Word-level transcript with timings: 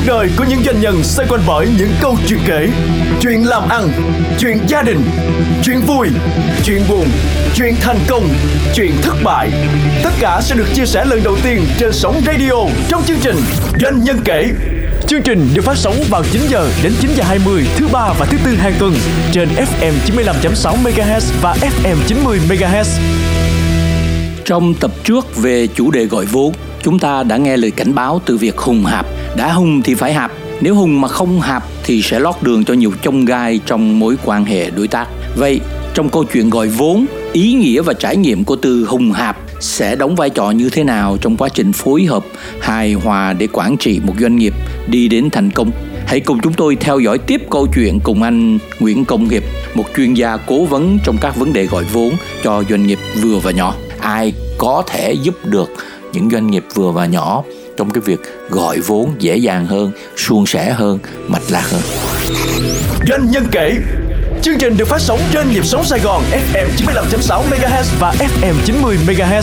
Cuộc 0.00 0.06
đời 0.06 0.30
của 0.38 0.44
những 0.48 0.64
doanh 0.64 0.80
nhân 0.80 1.04
xoay 1.04 1.28
quanh 1.28 1.40
bởi 1.46 1.68
những 1.78 1.90
câu 2.00 2.16
chuyện 2.26 2.38
kể 2.46 2.68
Chuyện 3.20 3.48
làm 3.48 3.68
ăn, 3.68 3.88
chuyện 4.38 4.58
gia 4.68 4.82
đình, 4.82 5.00
chuyện 5.62 5.80
vui, 5.86 6.08
chuyện 6.64 6.82
buồn, 6.88 7.04
chuyện 7.54 7.74
thành 7.80 7.98
công, 8.08 8.28
chuyện 8.74 8.92
thất 9.02 9.14
bại 9.24 9.50
Tất 10.02 10.10
cả 10.20 10.40
sẽ 10.42 10.54
được 10.56 10.66
chia 10.74 10.86
sẻ 10.86 11.04
lần 11.04 11.22
đầu 11.22 11.36
tiên 11.42 11.66
trên 11.78 11.92
sóng 11.92 12.20
radio 12.26 12.52
trong 12.88 13.02
chương 13.04 13.18
trình 13.22 13.36
Doanh 13.80 14.04
nhân 14.04 14.20
kể 14.24 14.48
Chương 15.06 15.22
trình 15.22 15.48
được 15.54 15.62
phát 15.62 15.76
sóng 15.76 15.94
vào 16.08 16.22
9 16.32 16.42
giờ 16.48 16.70
đến 16.82 16.92
9 17.00 17.10
giờ 17.14 17.24
20 17.24 17.66
thứ 17.76 17.88
ba 17.92 18.12
và 18.18 18.26
thứ 18.26 18.38
tư 18.44 18.50
hàng 18.54 18.74
tuần 18.78 18.94
trên 19.32 19.48
FM 19.48 19.92
95.6 20.06 20.76
MHz 20.82 21.32
và 21.40 21.56
FM 21.60 21.96
90 22.06 22.40
MHz. 22.48 23.00
Trong 24.44 24.74
tập 24.74 24.90
trước 25.04 25.36
về 25.36 25.66
chủ 25.66 25.90
đề 25.90 26.04
gọi 26.04 26.24
vốn, 26.24 26.52
chúng 26.82 26.98
ta 26.98 27.22
đã 27.22 27.36
nghe 27.36 27.56
lời 27.56 27.70
cảnh 27.70 27.94
báo 27.94 28.20
từ 28.26 28.36
việc 28.36 28.58
hùng 28.58 28.84
hạp. 28.84 29.06
Đã 29.36 29.52
hùng 29.52 29.82
thì 29.82 29.94
phải 29.94 30.12
hạp, 30.12 30.32
nếu 30.60 30.74
hùng 30.74 31.00
mà 31.00 31.08
không 31.08 31.40
hạp 31.40 31.64
thì 31.84 32.02
sẽ 32.02 32.20
lót 32.20 32.34
đường 32.42 32.64
cho 32.64 32.74
nhiều 32.74 32.92
chông 33.02 33.24
gai 33.24 33.60
trong 33.66 33.98
mối 33.98 34.16
quan 34.24 34.44
hệ 34.44 34.70
đối 34.70 34.88
tác. 34.88 35.08
Vậy, 35.36 35.60
trong 35.94 36.08
câu 36.08 36.24
chuyện 36.24 36.50
gọi 36.50 36.68
vốn, 36.68 37.06
ý 37.32 37.52
nghĩa 37.52 37.82
và 37.82 37.94
trải 37.94 38.16
nghiệm 38.16 38.44
của 38.44 38.56
từ 38.56 38.84
hùng 38.84 39.12
hạp 39.12 39.36
sẽ 39.60 39.96
đóng 39.96 40.14
vai 40.14 40.30
trò 40.30 40.50
như 40.50 40.70
thế 40.70 40.84
nào 40.84 41.16
trong 41.20 41.36
quá 41.36 41.48
trình 41.48 41.72
phối 41.72 42.04
hợp 42.04 42.24
hài 42.60 42.92
hòa 42.92 43.32
để 43.32 43.48
quản 43.52 43.76
trị 43.76 44.00
một 44.04 44.14
doanh 44.20 44.36
nghiệp 44.36 44.54
đi 44.88 45.08
đến 45.08 45.30
thành 45.30 45.50
công 45.50 45.70
hãy 46.06 46.20
cùng 46.20 46.40
chúng 46.40 46.52
tôi 46.52 46.76
theo 46.76 46.98
dõi 46.98 47.18
tiếp 47.18 47.42
câu 47.50 47.66
chuyện 47.74 48.00
cùng 48.00 48.22
anh 48.22 48.58
Nguyễn 48.80 49.04
Công 49.04 49.28
Hiệp 49.28 49.42
một 49.74 49.84
chuyên 49.96 50.14
gia 50.14 50.36
cố 50.36 50.64
vấn 50.64 50.98
trong 51.04 51.16
các 51.20 51.36
vấn 51.36 51.52
đề 51.52 51.66
gọi 51.66 51.84
vốn 51.92 52.12
cho 52.42 52.62
doanh 52.70 52.86
nghiệp 52.86 52.98
vừa 53.22 53.38
và 53.38 53.50
nhỏ 53.50 53.74
ai 54.00 54.32
có 54.58 54.82
thể 54.86 55.12
giúp 55.12 55.34
được 55.44 55.70
những 56.12 56.30
doanh 56.30 56.46
nghiệp 56.46 56.64
vừa 56.74 56.90
và 56.90 57.06
nhỏ 57.06 57.42
trong 57.80 57.90
cái 57.90 58.00
việc 58.00 58.20
gọi 58.50 58.80
vốn 58.80 59.14
dễ 59.18 59.36
dàng 59.36 59.66
hơn 59.66 59.92
suôn 60.16 60.46
sẻ 60.46 60.72
hơn 60.72 60.98
mạch 61.28 61.42
lạc 61.48 61.64
hơn 61.70 61.82
Doanh 63.08 63.30
nhân 63.30 63.46
kể 63.52 63.76
Chương 64.42 64.58
trình 64.58 64.76
được 64.76 64.88
phát 64.88 65.00
sóng 65.00 65.20
trên 65.32 65.50
nhịp 65.50 65.64
sống 65.64 65.84
Sài 65.84 66.00
Gòn 66.00 66.22
FM 66.52 66.66
95.6 66.76 67.42
MHz 67.50 67.84
và 68.00 68.14
FM 68.18 68.54
90 68.64 68.98
MHz. 69.06 69.42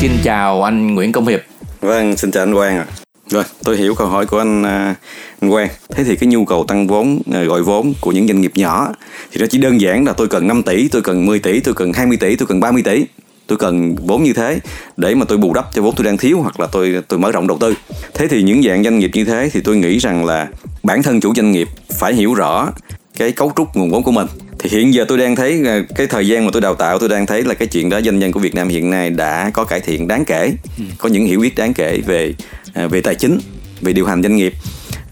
Xin 0.00 0.10
chào 0.22 0.62
anh 0.62 0.94
Nguyễn 0.94 1.12
Công 1.12 1.26
Hiệp. 1.26 1.40
Vâng, 1.80 2.16
xin 2.16 2.30
chào 2.30 2.42
anh 2.42 2.54
Quang 2.54 2.76
ạ. 2.78 2.86
Rồi, 3.28 3.44
tôi 3.64 3.76
hiểu 3.76 3.94
câu 3.94 4.06
hỏi 4.06 4.26
của 4.26 4.38
anh, 4.38 4.62
à, 4.62 4.94
anh 5.40 5.50
Quang. 5.50 5.68
Thế 5.90 6.04
thì 6.04 6.16
cái 6.16 6.26
nhu 6.26 6.44
cầu 6.44 6.64
tăng 6.68 6.86
vốn, 6.86 7.22
à, 7.32 7.42
gọi 7.42 7.62
vốn 7.62 7.94
của 8.00 8.12
những 8.12 8.28
doanh 8.28 8.40
nghiệp 8.40 8.52
nhỏ 8.54 8.92
thì 9.32 9.40
nó 9.40 9.46
chỉ 9.50 9.58
đơn 9.58 9.80
giản 9.80 10.04
là 10.04 10.12
tôi 10.12 10.28
cần 10.28 10.46
5 10.46 10.62
tỷ, 10.62 10.88
tôi 10.88 11.02
cần 11.02 11.26
10 11.26 11.38
tỷ, 11.38 11.60
tôi 11.60 11.74
cần 11.74 11.92
20 11.92 12.16
tỷ, 12.16 12.36
tôi 12.36 12.46
cần 12.46 12.60
30 12.60 12.82
tỷ. 12.82 13.04
Tôi 13.46 13.58
cần 13.58 13.94
vốn 13.94 14.22
như 14.22 14.32
thế 14.32 14.60
để 14.96 15.14
mà 15.14 15.24
tôi 15.24 15.38
bù 15.38 15.54
đắp 15.54 15.74
cho 15.74 15.82
vốn 15.82 15.94
tôi 15.96 16.04
đang 16.04 16.16
thiếu 16.16 16.40
hoặc 16.40 16.60
là 16.60 16.66
tôi 16.72 17.02
tôi 17.08 17.18
mở 17.18 17.32
rộng 17.32 17.46
đầu 17.46 17.58
tư. 17.58 17.74
Thế 18.14 18.28
thì 18.28 18.42
những 18.42 18.62
dạng 18.62 18.84
doanh 18.84 18.98
nghiệp 18.98 19.10
như 19.14 19.24
thế 19.24 19.50
thì 19.52 19.60
tôi 19.60 19.76
nghĩ 19.76 19.98
rằng 19.98 20.24
là 20.24 20.48
bản 20.82 21.02
thân 21.02 21.20
chủ 21.20 21.34
doanh 21.34 21.52
nghiệp 21.52 21.68
phải 21.98 22.14
hiểu 22.14 22.34
rõ 22.34 22.70
cái 23.18 23.32
cấu 23.32 23.52
trúc 23.56 23.76
nguồn 23.76 23.90
vốn 23.90 24.02
của 24.02 24.12
mình 24.12 24.26
thì 24.58 24.70
hiện 24.70 24.94
giờ 24.94 25.04
tôi 25.08 25.18
đang 25.18 25.36
thấy 25.36 25.62
à, 25.66 25.80
cái 25.96 26.06
thời 26.06 26.28
gian 26.28 26.44
mà 26.44 26.50
tôi 26.52 26.62
đào 26.62 26.74
tạo 26.74 26.98
tôi 26.98 27.08
đang 27.08 27.26
thấy 27.26 27.42
là 27.42 27.54
cái 27.54 27.68
chuyện 27.68 27.88
đó 27.88 28.00
doanh 28.00 28.18
nhân 28.18 28.32
của 28.32 28.40
Việt 28.40 28.54
Nam 28.54 28.68
hiện 28.68 28.90
nay 28.90 29.10
đã 29.10 29.50
có 29.54 29.64
cải 29.64 29.80
thiện 29.80 30.08
đáng 30.08 30.24
kể 30.24 30.52
có 30.98 31.08
những 31.08 31.26
hiểu 31.26 31.40
biết 31.40 31.54
đáng 31.56 31.74
kể 31.74 32.00
về 32.06 32.34
à, 32.74 32.86
về 32.86 33.00
tài 33.00 33.14
chính 33.14 33.38
về 33.80 33.92
điều 33.92 34.06
hành 34.06 34.22
doanh 34.22 34.36
nghiệp 34.36 34.52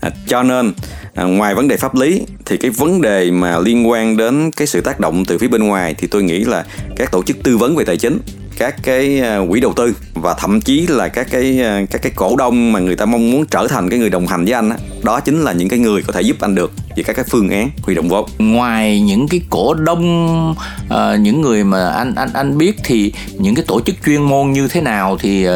à, 0.00 0.10
cho 0.26 0.42
nên 0.42 0.72
À, 1.14 1.24
ngoài 1.24 1.54
vấn 1.54 1.68
đề 1.68 1.76
pháp 1.76 1.94
lý 1.94 2.22
thì 2.46 2.56
cái 2.56 2.70
vấn 2.70 3.00
đề 3.00 3.30
mà 3.30 3.58
liên 3.58 3.88
quan 3.88 4.16
đến 4.16 4.50
cái 4.50 4.66
sự 4.66 4.80
tác 4.80 5.00
động 5.00 5.24
từ 5.24 5.38
phía 5.38 5.48
bên 5.48 5.64
ngoài 5.64 5.94
thì 5.98 6.08
tôi 6.08 6.22
nghĩ 6.22 6.44
là 6.44 6.64
các 6.96 7.12
tổ 7.12 7.22
chức 7.22 7.36
tư 7.42 7.56
vấn 7.56 7.76
về 7.76 7.84
tài 7.84 7.96
chính 7.96 8.18
các 8.58 8.74
cái 8.82 9.20
à, 9.20 9.38
quỹ 9.48 9.60
đầu 9.60 9.72
tư 9.72 9.94
và 10.14 10.34
thậm 10.34 10.60
chí 10.60 10.86
là 10.86 11.08
các 11.08 11.26
cái 11.30 11.62
à, 11.62 11.82
các 11.90 12.02
cái 12.02 12.12
cổ 12.16 12.36
đông 12.36 12.72
mà 12.72 12.80
người 12.80 12.96
ta 12.96 13.04
mong 13.04 13.30
muốn 13.30 13.46
trở 13.46 13.66
thành 13.68 13.90
cái 13.90 13.98
người 13.98 14.10
đồng 14.10 14.26
hành 14.26 14.44
với 14.44 14.52
anh 14.52 14.68
đó, 14.68 14.76
đó 15.02 15.20
chính 15.20 15.42
là 15.42 15.52
những 15.52 15.68
cái 15.68 15.78
người 15.78 16.02
có 16.02 16.12
thể 16.12 16.22
giúp 16.22 16.36
anh 16.40 16.54
được 16.54 16.72
về 16.96 17.02
các 17.02 17.16
cái 17.16 17.24
phương 17.28 17.50
án 17.50 17.70
huy 17.82 17.94
động 17.94 18.08
vốn. 18.08 18.28
Ngoài 18.38 19.00
những 19.00 19.28
cái 19.28 19.40
cổ 19.50 19.74
đông 19.74 20.50
uh, 20.84 21.20
những 21.20 21.40
người 21.40 21.64
mà 21.64 21.88
anh 21.88 22.14
anh 22.14 22.32
anh 22.32 22.58
biết 22.58 22.76
thì 22.84 23.12
những 23.38 23.54
cái 23.54 23.64
tổ 23.68 23.80
chức 23.80 23.96
chuyên 24.06 24.22
môn 24.22 24.52
như 24.52 24.68
thế 24.68 24.80
nào 24.80 25.16
thì 25.20 25.48
uh, 25.48 25.52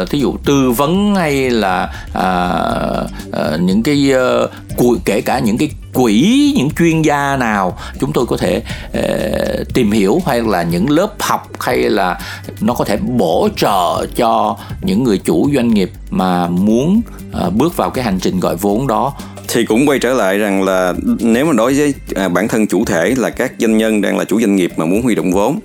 uh, 0.00 0.10
thí 0.10 0.18
dụ 0.18 0.36
tư 0.44 0.70
vấn 0.70 1.14
hay 1.14 1.50
là 1.50 1.94
uh, 2.10 3.10
uh, 3.28 3.60
những 3.60 3.82
cái 3.82 4.12
uh, 4.78 5.00
kể 5.04 5.20
cả 5.20 5.38
những 5.38 5.58
cái 5.58 5.70
quỹ 5.94 6.52
những 6.56 6.70
chuyên 6.70 7.02
gia 7.02 7.36
nào 7.36 7.78
chúng 8.00 8.12
tôi 8.12 8.26
có 8.26 8.36
thể 8.36 8.62
uh, 8.98 9.74
tìm 9.74 9.90
hiểu 9.90 10.22
hay 10.26 10.42
là 10.42 10.62
những 10.62 10.90
lớp 10.90 11.12
học 11.20 11.48
hay 11.60 11.78
là 11.78 12.20
nó 12.60 12.74
có 12.74 12.84
thể 12.84 12.96
bổ 12.96 13.48
trợ 13.56 14.06
cho 14.16 14.56
những 14.82 15.04
người 15.04 15.18
chủ 15.18 15.50
doanh 15.54 15.68
nghiệp 15.68 15.90
mà 16.10 16.48
muốn 16.48 17.00
uh, 17.46 17.52
bước 17.52 17.76
vào 17.76 17.90
cái 17.90 18.04
hành 18.04 18.18
trình 18.20 18.40
gọi 18.40 18.56
vốn 18.56 18.86
đó 18.86 19.14
thì 19.54 19.64
cũng 19.64 19.88
quay 19.88 19.98
trở 19.98 20.14
lại 20.14 20.38
rằng 20.38 20.62
là 20.62 20.94
nếu 21.20 21.46
mà 21.46 21.52
đối 21.52 21.74
với 21.74 21.94
à, 22.14 22.28
bản 22.28 22.48
thân 22.48 22.66
chủ 22.66 22.84
thể 22.84 23.14
là 23.16 23.30
các 23.30 23.52
doanh 23.58 23.76
nhân 23.76 24.00
đang 24.00 24.18
là 24.18 24.24
chủ 24.24 24.40
doanh 24.40 24.56
nghiệp 24.56 24.72
mà 24.76 24.84
muốn 24.84 25.02
huy 25.02 25.14
động 25.14 25.32
vốn 25.32 25.60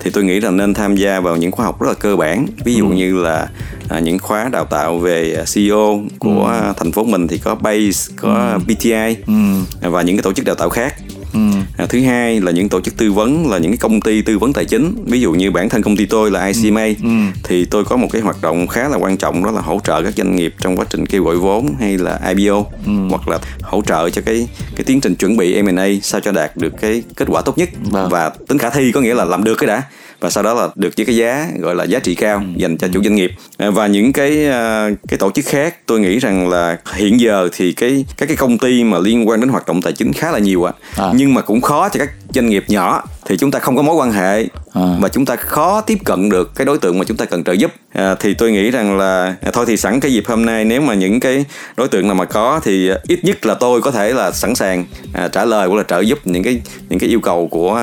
thì 0.00 0.10
tôi 0.10 0.24
nghĩ 0.24 0.40
là 0.40 0.50
nên 0.50 0.74
tham 0.74 0.96
gia 0.96 1.20
vào 1.20 1.36
những 1.36 1.50
khóa 1.50 1.66
học 1.66 1.80
rất 1.80 1.88
là 1.88 1.94
cơ 1.94 2.16
bản 2.16 2.46
ví 2.64 2.74
dụ 2.74 2.88
ừ. 2.88 2.94
như 2.94 3.20
là 3.20 3.48
à, 3.88 3.98
những 3.98 4.18
khóa 4.18 4.48
đào 4.52 4.64
tạo 4.64 4.98
về 4.98 5.34
à, 5.34 5.44
CEO 5.54 6.02
của 6.18 6.60
ừ. 6.62 6.72
thành 6.76 6.92
phố 6.92 7.04
mình 7.04 7.28
thì 7.28 7.38
có 7.38 7.54
Base, 7.54 8.14
có 8.16 8.58
ừ. 8.68 8.74
PTI 8.74 9.16
ừ. 9.26 9.32
và 9.90 10.02
những 10.02 10.16
cái 10.16 10.22
tổ 10.22 10.32
chức 10.32 10.46
đào 10.46 10.54
tạo 10.54 10.68
khác 10.68 10.94
Ừ. 11.34 11.40
À, 11.76 11.86
thứ 11.86 12.00
hai 12.00 12.40
là 12.40 12.52
những 12.52 12.68
tổ 12.68 12.80
chức 12.80 12.96
tư 12.96 13.12
vấn 13.12 13.50
là 13.50 13.58
những 13.58 13.70
cái 13.70 13.78
công 13.78 14.00
ty 14.00 14.22
tư 14.22 14.38
vấn 14.38 14.52
tài 14.52 14.64
chính 14.64 15.04
ví 15.06 15.20
dụ 15.20 15.32
như 15.32 15.50
bản 15.50 15.68
thân 15.68 15.82
công 15.82 15.96
ty 15.96 16.06
tôi 16.06 16.30
là 16.30 16.46
ICMA 16.46 16.84
ừ. 16.84 16.94
ừ. 17.02 17.08
thì 17.44 17.64
tôi 17.64 17.84
có 17.84 17.96
một 17.96 18.08
cái 18.12 18.22
hoạt 18.22 18.42
động 18.42 18.66
khá 18.66 18.88
là 18.88 18.96
quan 18.96 19.16
trọng 19.16 19.44
đó 19.44 19.50
là 19.50 19.60
hỗ 19.60 19.80
trợ 19.84 20.02
các 20.02 20.14
doanh 20.16 20.36
nghiệp 20.36 20.54
trong 20.60 20.76
quá 20.76 20.84
trình 20.90 21.06
kêu 21.06 21.24
gọi 21.24 21.36
vốn 21.36 21.74
hay 21.80 21.98
là 21.98 22.20
IPO 22.36 22.64
ừ. 22.86 22.92
hoặc 23.10 23.28
là 23.28 23.38
hỗ 23.62 23.82
trợ 23.86 24.10
cho 24.10 24.22
cái 24.26 24.48
cái 24.76 24.84
tiến 24.84 25.00
trình 25.00 25.14
chuẩn 25.14 25.36
bị 25.36 25.62
M&A 25.62 25.88
sao 26.02 26.20
cho 26.20 26.32
đạt 26.32 26.56
được 26.56 26.72
cái 26.80 27.02
kết 27.16 27.28
quả 27.28 27.42
tốt 27.42 27.58
nhất 27.58 27.68
vâng. 27.90 28.08
và 28.10 28.30
tính 28.48 28.58
khả 28.58 28.70
thi 28.70 28.92
có 28.92 29.00
nghĩa 29.00 29.14
là 29.14 29.24
làm 29.24 29.44
được 29.44 29.54
cái 29.54 29.66
đã 29.66 29.82
và 30.24 30.30
sau 30.30 30.42
đó 30.42 30.54
là 30.54 30.68
được 30.74 30.96
với 30.96 31.06
cái 31.06 31.16
giá 31.16 31.48
gọi 31.58 31.74
là 31.74 31.84
giá 31.84 31.98
trị 31.98 32.14
cao 32.14 32.36
ừ. 32.36 32.44
dành 32.56 32.76
cho 32.78 32.88
chủ 32.92 33.02
doanh 33.02 33.14
nghiệp 33.14 33.30
à, 33.58 33.70
và 33.70 33.86
những 33.86 34.12
cái 34.12 34.46
à, 34.46 34.88
cái 35.08 35.18
tổ 35.18 35.30
chức 35.30 35.44
khác 35.44 35.76
tôi 35.86 36.00
nghĩ 36.00 36.18
rằng 36.18 36.48
là 36.48 36.78
hiện 36.94 37.20
giờ 37.20 37.48
thì 37.52 37.72
cái 37.72 38.04
các 38.16 38.26
cái 38.26 38.36
công 38.36 38.58
ty 38.58 38.84
mà 38.84 38.98
liên 38.98 39.28
quan 39.28 39.40
đến 39.40 39.48
hoạt 39.48 39.66
động 39.66 39.82
tài 39.82 39.92
chính 39.92 40.12
khá 40.12 40.30
là 40.30 40.38
nhiều 40.38 40.64
ạ 40.64 40.72
à. 40.96 41.12
nhưng 41.14 41.34
mà 41.34 41.40
cũng 41.40 41.60
khó 41.60 41.88
cho 41.88 41.98
các 41.98 42.10
doanh 42.34 42.46
nghiệp 42.46 42.64
nhỏ 42.68 43.04
thì 43.26 43.36
chúng 43.36 43.50
ta 43.50 43.58
không 43.58 43.76
có 43.76 43.82
mối 43.82 43.94
quan 43.94 44.12
hệ 44.12 44.46
à. 44.74 44.96
và 45.00 45.08
chúng 45.08 45.26
ta 45.26 45.36
khó 45.36 45.80
tiếp 45.80 45.98
cận 46.04 46.28
được 46.28 46.54
cái 46.54 46.64
đối 46.64 46.78
tượng 46.78 46.98
mà 46.98 47.04
chúng 47.04 47.16
ta 47.16 47.24
cần 47.24 47.44
trợ 47.44 47.52
giúp 47.52 47.72
à, 47.92 48.14
thì 48.20 48.34
tôi 48.34 48.52
nghĩ 48.52 48.70
rằng 48.70 48.98
là 48.98 49.34
à, 49.42 49.50
thôi 49.52 49.64
thì 49.68 49.76
sẵn 49.76 50.00
cái 50.00 50.12
dịp 50.12 50.24
hôm 50.26 50.46
nay 50.46 50.64
nếu 50.64 50.80
mà 50.80 50.94
những 50.94 51.20
cái 51.20 51.44
đối 51.76 51.88
tượng 51.88 52.06
nào 52.06 52.14
mà 52.14 52.24
có 52.24 52.60
thì 52.64 52.90
ít 53.08 53.24
nhất 53.24 53.46
là 53.46 53.54
tôi 53.54 53.80
có 53.80 53.90
thể 53.90 54.12
là 54.12 54.30
sẵn 54.30 54.54
sàng 54.54 54.84
à, 55.12 55.28
trả 55.28 55.44
lời 55.44 55.68
hoặc 55.68 55.76
là 55.76 55.82
trợ 55.82 56.00
giúp 56.00 56.18
những 56.24 56.42
cái 56.42 56.60
những 56.88 56.98
cái 56.98 57.08
yêu 57.08 57.20
cầu 57.20 57.48
của 57.50 57.74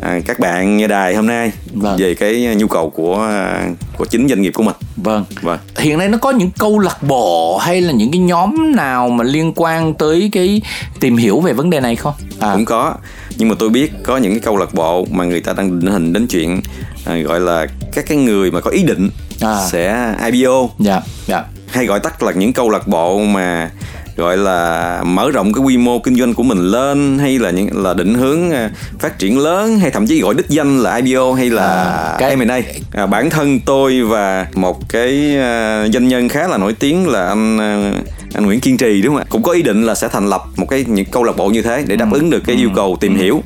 à, 0.00 0.20
các 0.26 0.38
bạn 0.38 0.76
nghe 0.76 0.86
đài 0.86 1.14
hôm 1.14 1.26
nay 1.26 1.52
vâng. 1.72 1.96
về 1.98 2.14
cái 2.14 2.54
nhu 2.56 2.66
cầu 2.66 2.90
của 2.90 3.20
à, 3.20 3.68
của 3.96 4.04
chính 4.04 4.28
doanh 4.28 4.42
nghiệp 4.42 4.52
của 4.54 4.62
mình 4.62 4.76
vâng 4.96 5.24
vâng 5.42 5.58
hiện 5.78 5.98
nay 5.98 6.08
nó 6.08 6.18
có 6.18 6.30
những 6.30 6.50
câu 6.58 6.78
lạc 6.78 7.02
bộ 7.02 7.58
hay 7.58 7.80
là 7.80 7.92
những 7.92 8.10
cái 8.12 8.20
nhóm 8.20 8.76
nào 8.76 9.08
mà 9.08 9.24
liên 9.24 9.52
quan 9.56 9.94
tới 9.94 10.28
cái 10.32 10.62
tìm 11.00 11.16
hiểu 11.16 11.40
về 11.40 11.52
vấn 11.52 11.70
đề 11.70 11.80
này 11.80 11.96
không 11.96 12.14
à. 12.40 12.52
cũng 12.54 12.64
có 12.64 12.94
nhưng 13.36 13.48
mà 13.48 13.54
tôi 13.58 13.68
biết 13.68 13.92
có 14.04 14.16
những 14.16 14.32
cái 14.32 14.40
câu 14.40 14.56
lạc 14.56 14.74
bộ 14.74 15.06
mà 15.10 15.24
người 15.24 15.40
ta 15.40 15.52
đang 15.52 15.80
định 15.80 15.92
hình 15.92 16.12
đến 16.12 16.26
chuyện 16.26 16.60
à, 17.06 17.16
gọi 17.16 17.40
là 17.40 17.66
các 17.94 18.04
cái 18.08 18.18
người 18.18 18.50
mà 18.50 18.60
có 18.60 18.70
ý 18.70 18.82
định 18.82 19.10
à. 19.40 19.66
sẽ 19.70 20.14
IPO. 20.32 20.68
Dạ 20.78 21.00
dạ. 21.26 21.44
Hay 21.68 21.86
gọi 21.86 22.00
tắt 22.00 22.22
là 22.22 22.32
những 22.32 22.52
câu 22.52 22.70
lạc 22.70 22.88
bộ 22.88 23.18
mà 23.18 23.70
gọi 24.16 24.36
là 24.36 25.02
mở 25.06 25.30
rộng 25.30 25.52
cái 25.52 25.64
quy 25.64 25.76
mô 25.76 25.98
kinh 25.98 26.14
doanh 26.18 26.34
của 26.34 26.42
mình 26.42 26.58
lên 26.58 27.18
hay 27.18 27.38
là 27.38 27.50
những 27.50 27.82
là 27.82 27.94
định 27.94 28.14
hướng 28.14 28.50
à, 28.50 28.70
phát 28.98 29.18
triển 29.18 29.38
lớn 29.38 29.78
hay 29.78 29.90
thậm 29.90 30.06
chí 30.06 30.20
gọi 30.20 30.34
đích 30.34 30.48
danh 30.48 30.78
là 30.78 30.96
IPO 30.96 31.32
hay 31.32 31.50
là 31.50 31.66
à, 31.84 32.16
cái... 32.18 32.36
M&A 32.36 32.60
à, 32.92 33.06
bản 33.06 33.30
thân 33.30 33.60
tôi 33.60 34.02
và 34.02 34.46
một 34.54 34.88
cái 34.88 35.36
uh, 35.36 35.92
doanh 35.92 36.08
nhân 36.08 36.28
khá 36.28 36.48
là 36.48 36.58
nổi 36.58 36.72
tiếng 36.72 37.08
là 37.08 37.26
anh 37.28 37.56
uh, 37.56 38.15
anh 38.36 38.46
Nguyễn 38.46 38.60
Kiên 38.60 38.76
Trì 38.76 39.02
đúng 39.02 39.14
không 39.14 39.22
ạ 39.22 39.26
cũng 39.28 39.42
có 39.42 39.52
ý 39.52 39.62
định 39.62 39.82
là 39.82 39.94
sẽ 39.94 40.08
thành 40.08 40.28
lập 40.28 40.44
một 40.56 40.66
cái 40.70 40.84
những 40.88 41.06
câu 41.10 41.24
lạc 41.24 41.36
bộ 41.36 41.48
như 41.48 41.62
thế 41.62 41.84
để 41.86 41.96
đáp 41.96 42.08
ừ. 42.12 42.18
ứng 42.18 42.30
được 42.30 42.42
cái 42.46 42.56
ừ. 42.56 42.60
yêu 42.60 42.70
cầu 42.74 42.96
tìm 43.00 43.18
ừ. 43.18 43.22
hiểu 43.22 43.42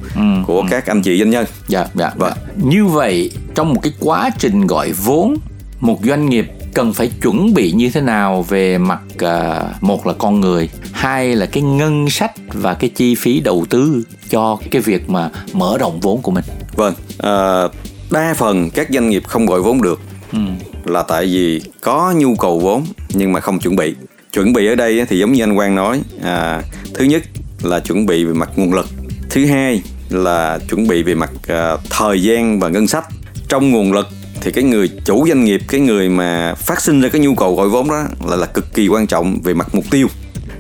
của 0.47 0.65
các 0.71 0.87
anh 0.87 1.03
chị 1.03 1.19
doanh 1.19 1.31
nhân 1.31 1.47
dạ 1.69 1.87
dạ 1.95 2.11
vâng 2.17 2.33
như 2.57 2.87
vậy 2.87 3.31
trong 3.55 3.75
một 3.75 3.81
cái 3.83 3.93
quá 4.01 4.31
trình 4.39 4.67
gọi 4.67 4.93
vốn 4.93 5.37
một 5.81 5.99
doanh 6.05 6.29
nghiệp 6.29 6.47
cần 6.75 6.93
phải 6.93 7.11
chuẩn 7.23 7.55
bị 7.55 7.73
như 7.73 7.91
thế 7.91 8.01
nào 8.01 8.43
về 8.43 8.79
mặt 8.79 9.01
uh, 9.25 9.83
một 9.83 10.07
là 10.07 10.13
con 10.19 10.41
người 10.41 10.71
hai 10.93 11.37
là 11.37 11.47
cái 11.47 11.63
ngân 11.63 12.11
sách 12.11 12.33
và 12.53 12.75
cái 12.75 12.91
chi 12.91 13.15
phí 13.15 13.41
đầu 13.41 13.67
tư 13.71 14.05
cho 14.31 14.59
cái 14.71 14.83
việc 14.83 15.11
mà 15.11 15.31
mở 15.53 15.79
rộng 15.79 16.01
vốn 16.01 16.23
của 16.23 16.31
mình 16.31 16.45
vâng 16.77 16.95
uh, 17.13 17.73
đa 18.11 18.35
phần 18.37 18.71
các 18.71 18.89
doanh 18.91 19.11
nghiệp 19.11 19.23
không 19.27 19.47
gọi 19.47 19.61
vốn 19.61 19.83
được 19.83 20.01
ừ. 20.33 20.39
là 20.85 21.03
tại 21.03 21.25
vì 21.25 21.63
có 21.81 22.15
nhu 22.17 22.35
cầu 22.35 22.59
vốn 22.59 22.85
nhưng 23.09 23.33
mà 23.33 23.41
không 23.41 23.59
chuẩn 23.59 23.77
bị 23.77 23.95
chuẩn 24.33 24.53
bị 24.53 24.67
ở 24.67 24.75
đây 24.75 25.07
thì 25.09 25.19
giống 25.19 25.33
như 25.33 25.43
anh 25.43 25.57
quang 25.57 25.75
nói 25.75 26.03
à, 26.23 26.63
thứ 26.95 27.05
nhất 27.05 27.23
là 27.63 27.81
chuẩn 27.81 28.07
bị 28.07 28.25
về 28.25 28.33
mặt 28.33 28.51
nguồn 28.57 28.75
lực. 28.75 28.87
Thứ 29.31 29.47
hai 29.47 29.83
là 30.11 30.59
chuẩn 30.69 30.89
bị 30.89 31.03
về 31.03 31.15
mặt 31.15 31.31
uh, 31.35 31.81
thời 31.91 32.23
gian 32.23 32.61
và 32.61 32.69
ngân 32.69 32.87
sách. 32.87 33.05
Trong 33.49 33.71
nguồn 33.71 33.93
lực 33.93 34.07
thì 34.41 34.53
cái 34.53 34.65
người 34.65 34.91
chủ 35.05 35.29
doanh 35.29 35.45
nghiệp 35.45 35.61
cái 35.69 35.81
người 35.81 36.09
mà 36.09 36.55
phát 36.55 36.81
sinh 36.81 37.01
ra 37.01 37.09
cái 37.09 37.21
nhu 37.21 37.35
cầu 37.35 37.57
gọi 37.57 37.69
vốn 37.69 37.89
đó 37.89 38.05
là 38.29 38.37
là 38.37 38.47
cực 38.47 38.75
kỳ 38.75 38.89
quan 38.89 39.07
trọng 39.07 39.41
về 39.45 39.55
mặt 39.55 39.75
mục 39.75 39.85
tiêu. 39.91 40.09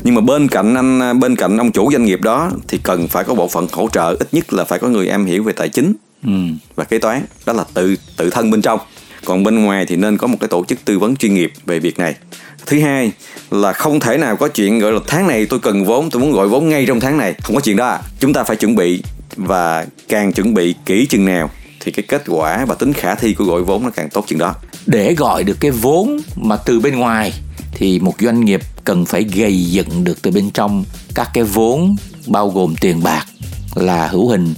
Nhưng 0.05 0.14
mà 0.14 0.20
bên 0.20 0.49
cạnh 0.49 0.75
anh 0.75 1.20
bên 1.20 1.37
cạnh 1.37 1.56
ông 1.56 1.73
chủ 1.73 1.93
doanh 1.93 2.05
nghiệp 2.05 2.20
đó 2.20 2.50
thì 2.69 2.78
cần 2.82 3.08
phải 3.08 3.25
có 3.25 3.34
bộ 3.34 3.49
phận 3.49 3.66
hỗ 3.73 3.88
trợ 3.93 4.16
ít 4.20 4.28
nhất 4.32 4.52
là 4.52 4.64
phải 4.64 4.78
có 4.78 4.88
người 4.88 5.08
am 5.08 5.26
hiểu 5.26 5.43
về 5.43 5.52
tài 5.52 5.69
chính 5.69 5.93
ừ. 6.25 6.32
và 6.75 6.84
kế 6.84 6.99
toán. 6.99 7.23
Đó 7.46 7.52
là 7.52 7.64
tự 7.75 7.96
tự 8.16 8.31
thân 8.31 8.50
bên 8.50 8.62
trong. 8.62 8.81
Còn 9.25 9.44
bên 9.44 9.64
ngoài 9.64 9.87
thì 9.87 9.96
nên 9.96 10.19
có 10.19 10.26
một 10.26 10.37
cái 10.40 10.49
tổ 10.49 10.64
chức 10.69 10.84
tư 10.84 10.99
vấn 10.99 11.16
chuyên 11.16 11.34
nghiệp 11.34 11.52
về 11.66 11.78
việc 11.78 11.99
này 11.99 12.14
thứ 12.67 12.81
hai 12.81 13.12
là 13.51 13.73
không 13.73 14.01
thể 14.01 14.17
nào 14.17 14.37
có 14.37 14.49
chuyện 14.49 14.79
gọi 14.79 14.93
là 14.93 15.01
tháng 15.07 15.27
này 15.27 15.47
tôi 15.47 15.59
cần 15.59 15.85
vốn, 15.85 16.11
tôi 16.11 16.23
muốn 16.23 16.33
gọi 16.33 16.49
vốn 16.49 16.69
ngay 16.69 16.85
trong 16.87 17.01
tháng 17.01 17.19
này. 17.19 17.35
Không 17.43 17.55
có 17.57 17.61
chuyện 17.61 17.77
đó 17.77 17.89
à. 17.89 18.01
chúng 18.21 18.33
ta 18.33 18.45
phải 18.45 18.57
chuẩn 18.57 18.75
bị 18.75 19.03
và 19.37 19.87
càng 20.09 20.33
chuẩn 20.33 20.55
bị 20.55 20.75
kỹ 20.87 21.07
chừng 21.07 21.25
nào 21.25 21.51
thì 21.81 21.93
cái 21.93 22.05
kết 22.09 22.23
quả 22.27 22.65
và 22.65 22.75
tính 22.75 22.93
khả 22.93 23.15
thi 23.15 23.35
của 23.35 23.45
gọi 23.45 23.62
vốn 23.62 23.85
nó 23.85 23.91
càng 23.91 24.09
tốt 24.11 24.25
chừng 24.29 24.39
đó. 24.39 24.55
Để 24.87 25.15
gọi 25.15 25.45
được 25.45 25.57
cái 25.61 25.71
vốn 25.71 26.21
mà 26.37 26.57
từ 26.57 26.81
bên 26.81 26.97
ngoài 26.97 27.33
thì 27.73 27.99
một 27.99 28.15
doanh 28.21 28.45
nghiệp 28.45 28.61
cần 28.85 29.05
phải 29.05 29.25
gây 29.25 29.65
dựng 29.65 30.05
được 30.05 30.23
từ 30.23 30.31
bên 30.31 30.51
trong. 30.51 30.85
Các 31.15 31.31
cái 31.35 31.45
vốn 31.45 31.97
bao 32.27 32.49
gồm 32.49 32.75
tiền 32.81 33.03
bạc 33.03 33.27
là 33.75 34.07
hữu 34.07 34.29
hình, 34.29 34.55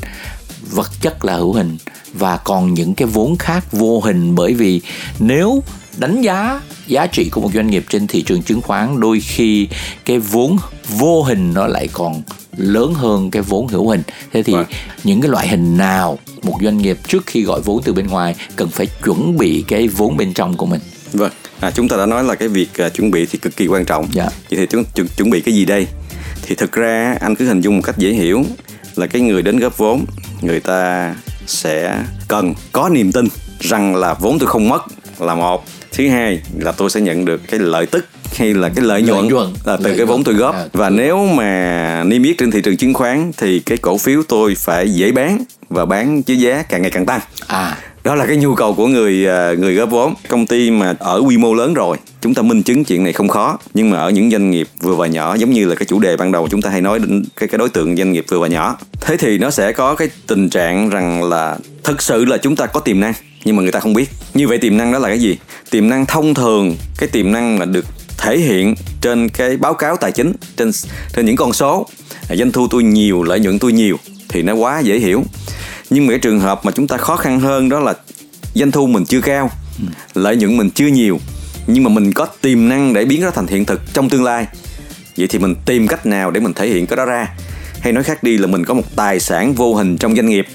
vật 0.71 0.91
chất 1.01 1.25
là 1.25 1.37
hữu 1.37 1.53
hình 1.53 1.77
và 2.13 2.37
còn 2.37 2.75
những 2.75 2.95
cái 2.95 3.09
vốn 3.09 3.37
khác 3.39 3.73
vô 3.73 4.01
hình. 4.01 4.35
Bởi 4.35 4.55
vì 4.55 4.81
nếu 5.19 5.63
đánh 5.97 6.21
giá 6.21 6.61
giá 6.87 7.07
trị 7.07 7.29
của 7.31 7.41
một 7.41 7.51
doanh 7.55 7.67
nghiệp 7.67 7.85
trên 7.89 8.07
thị 8.07 8.23
trường 8.23 8.43
chứng 8.43 8.61
khoán 8.61 9.01
đôi 9.01 9.21
khi 9.21 9.69
cái 10.05 10.19
vốn 10.19 10.57
vô 10.89 11.23
hình 11.23 11.55
nó 11.55 11.67
lại 11.67 11.89
còn 11.93 12.23
lớn 12.57 12.95
hơn 12.95 13.31
cái 13.31 13.43
vốn 13.43 13.69
hữu 13.69 13.89
hình. 13.89 14.03
Thế 14.33 14.43
thì 14.43 14.53
vâng. 14.53 14.67
những 15.05 15.21
cái 15.21 15.31
loại 15.31 15.49
hình 15.49 15.77
nào 15.77 16.19
một 16.43 16.59
doanh 16.63 16.79
nghiệp 16.79 16.99
trước 17.09 17.27
khi 17.27 17.43
gọi 17.43 17.61
vốn 17.61 17.83
từ 17.85 17.93
bên 17.93 18.07
ngoài 18.07 18.35
cần 18.57 18.69
phải 18.69 18.87
chuẩn 19.05 19.39
bị 19.39 19.65
cái 19.69 19.89
vốn 19.89 20.17
bên 20.17 20.35
trong 20.35 20.57
của 20.57 20.67
mình? 20.67 20.81
Vâng. 21.13 21.33
À, 21.61 21.71
chúng 21.71 21.89
ta 21.89 21.97
đã 21.97 22.07
nói 22.07 22.25
là 22.25 22.35
cái 22.35 22.49
việc 22.49 22.69
uh, 22.87 22.95
chuẩn 22.95 23.11
bị 23.11 23.27
thì 23.27 23.39
cực 23.39 23.57
kỳ 23.57 23.67
quan 23.67 23.85
trọng. 23.85 24.09
Dạ. 24.13 24.25
vậy 24.25 24.59
thì 24.59 24.67
chúng 24.67 24.85
chuẩn, 24.95 25.09
chuẩn 25.17 25.31
bị 25.31 25.41
cái 25.41 25.55
gì 25.55 25.65
đây? 25.65 25.87
Thì 26.43 26.55
thực 26.55 26.73
ra 26.73 27.17
anh 27.21 27.37
cứ 27.37 27.47
hình 27.47 27.61
dung 27.61 27.77
một 27.77 27.83
cách 27.85 27.99
dễ 27.99 28.11
hiểu 28.11 28.45
là 28.97 29.07
cái 29.07 29.23
người 29.23 29.43
đến 29.43 29.59
góp 29.59 29.79
vốn 29.79 30.05
người 30.41 30.61
ta 30.61 31.15
sẽ 31.47 32.05
cần 32.29 32.55
có 32.73 32.89
niềm 32.89 33.13
tin 33.13 33.29
rằng 33.61 33.97
là 33.97 34.15
vốn 34.15 34.39
tôi 34.39 34.49
không 34.49 34.69
mất 34.69 34.83
là 35.19 35.35
một 35.35 35.65
thứ 35.93 36.09
hai 36.09 36.43
là 36.59 36.73
tôi 36.73 36.91
sẽ 36.91 37.01
nhận 37.01 37.25
được 37.25 37.41
cái 37.49 37.61
lợi 37.61 37.87
tức 37.87 38.07
hay 38.37 38.55
là 38.55 38.69
cái 38.69 38.85
lợi 38.85 39.03
nhuận, 39.03 39.29
nhuận. 39.29 39.49
là 39.65 39.77
từ 39.77 39.85
lợi 39.85 39.97
cái 39.97 40.07
vốn 40.07 40.25
tôi 40.25 40.35
góp. 40.35 40.55
À, 40.55 40.65
và 40.73 40.91
nếu 40.91 41.27
mà 41.27 42.05
niêm 42.07 42.23
yết 42.23 42.39
trên 42.39 42.51
thị 42.51 42.61
trường 42.61 42.77
chứng 42.77 42.95
khoán 42.95 43.33
thì 43.37 43.61
cái 43.61 43.79
cổ 43.79 43.99
phiếu 43.99 44.23
tôi 44.29 44.55
phải 44.55 44.95
dễ 44.95 45.13
bán 45.13 45.45
và 45.69 45.85
bán 45.85 46.23
với 46.27 46.39
giá 46.39 46.63
càng 46.63 46.83
ngày 46.83 46.91
càng 46.91 47.07
tăng. 47.07 47.21
À. 47.47 47.79
Đó 48.05 48.15
là 48.15 48.27
cái 48.27 48.37
nhu 48.37 48.55
cầu 48.55 48.75
của 48.75 48.87
người 48.87 49.29
à, 49.29 49.53
người 49.59 49.75
góp 49.75 49.91
vốn. 49.91 50.15
Công 50.29 50.47
ty 50.47 50.71
mà 50.71 50.95
ở 50.99 51.23
quy 51.27 51.37
mô 51.37 51.55
lớn 51.55 51.75
rồi 51.75 51.97
chúng 52.21 52.35
ta 52.35 52.43
minh 52.43 52.63
chứng 52.63 52.85
chuyện 52.85 53.05
này 53.05 53.13
không 53.13 53.29
khó. 53.29 53.59
Nhưng 53.75 53.91
mà 53.91 53.99
ở 53.99 54.11
những 54.11 54.31
doanh 54.31 54.51
nghiệp 54.51 54.69
vừa 54.81 54.95
và 54.95 55.07
nhỏ 55.07 55.35
giống 55.35 55.51
như 55.51 55.67
là 55.67 55.75
cái 55.75 55.87
chủ 55.87 56.01
đề 56.01 56.17
ban 56.17 56.33
đầu 56.33 56.49
chúng 56.51 56.63
ta 56.63 56.71
hay 56.71 56.81
nói 56.81 56.99
đến 56.99 57.25
cái 57.37 57.49
cái 57.49 57.59
đối 57.59 57.69
tượng 57.69 57.97
doanh 57.97 58.13
nghiệp 58.13 58.25
vừa 58.29 58.39
và 58.39 58.47
nhỏ 58.49 58.79
thế 59.01 59.17
thì 59.17 59.39
nó 59.39 59.51
sẽ 59.51 59.73
có 59.73 59.95
cái 59.95 60.09
tình 60.27 60.51
trạng 60.51 60.89
rằng 60.89 61.23
là 61.23 61.57
thực 61.85 62.03
sự 62.03 62.25
là 62.25 62.37
chúng 62.39 62.57
ta 62.57 62.67
có 62.67 62.81
tiềm 62.81 63.01
năng 63.01 63.13
nhưng 63.45 63.57
mà 63.57 63.63
người 63.63 63.73
ta 63.73 63.81
không 63.81 63.93
biết. 63.93 64.11
Như 64.35 64.49
vậy 64.49 64.59
tiềm 64.59 64.77
năng 64.77 64.93
đó 64.93 64.99
là 64.99 65.09
cái 65.09 65.19
gì? 65.21 65.39
Tiềm 65.71 65.89
năng 65.89 66.07
thông 66.07 66.35
thường 66.35 66.77
cái 66.99 67.09
tiềm 67.09 67.33
năng 67.33 67.59
mà 67.59 67.65
được 67.65 67.87
thể 68.19 68.39
hiện 68.39 68.75
trên 69.01 69.29
cái 69.29 69.57
báo 69.57 69.75
cáo 69.75 69.97
tài 69.97 70.13
chính 70.13 70.33
trên 70.57 70.71
trên 71.13 71.27
những 71.27 71.37
con 71.37 71.53
số. 71.53 71.87
Doanh 72.31 72.53
thu 72.53 72.69
tôi 72.69 72.83
nhiều 72.83 73.23
lợi 73.23 73.41
nhuận 73.41 73.59
tôi 73.59 73.73
nhiều 73.73 73.97
thì 74.29 74.43
nó 74.43 74.55
quá 74.55 74.81
dễ 74.81 74.99
hiểu. 74.99 75.25
Nhưng 75.91 76.07
mà 76.07 76.11
cái 76.11 76.19
trường 76.19 76.41
hợp 76.41 76.65
mà 76.65 76.73
chúng 76.73 76.87
ta 76.87 76.97
khó 76.97 77.17
khăn 77.17 77.41
hơn 77.41 77.69
đó 77.69 77.81
là 77.81 77.95
doanh 78.55 78.71
thu 78.71 78.87
mình 78.87 79.05
chưa 79.05 79.21
cao 79.21 79.51
lợi 80.15 80.37
nhuận 80.37 80.57
mình 80.57 80.71
chưa 80.71 80.87
nhiều. 80.87 81.21
Nhưng 81.67 81.85
mà 81.85 81.91
mình 81.91 82.13
có 82.13 82.27
tiềm 82.27 82.69
năng 82.69 82.93
để 82.93 83.05
biến 83.05 83.21
nó 83.21 83.31
thành 83.31 83.47
hiện 83.47 83.65
thực 83.65 83.81
trong 83.95 84.09
tương 84.09 84.25
lai. 84.25 84.47
Vậy 85.17 85.27
thì 85.27 85.39
mình 85.39 85.55
tìm 85.67 85.89
cách 85.89 86.07
nào 86.07 86.31
để 86.31 86.41
mình 86.41 86.53
thể 86.53 86.69
hiện 86.69 86.87
cái 86.87 86.97
đó 86.97 87.05
ra? 87.05 87.29
Hay 87.81 87.93
nói 87.93 88.03
khác 88.03 88.23
đi 88.23 88.39
là 88.39 88.47
mình 88.47 88.65
có 88.65 88.75
một 88.75 88.97
tài 88.97 89.21
sản 89.21 89.55
vô 89.55 89.75
hình 89.75 89.97
trong 89.97 90.17
doanh 90.17 90.27
nghiệp 90.27 90.47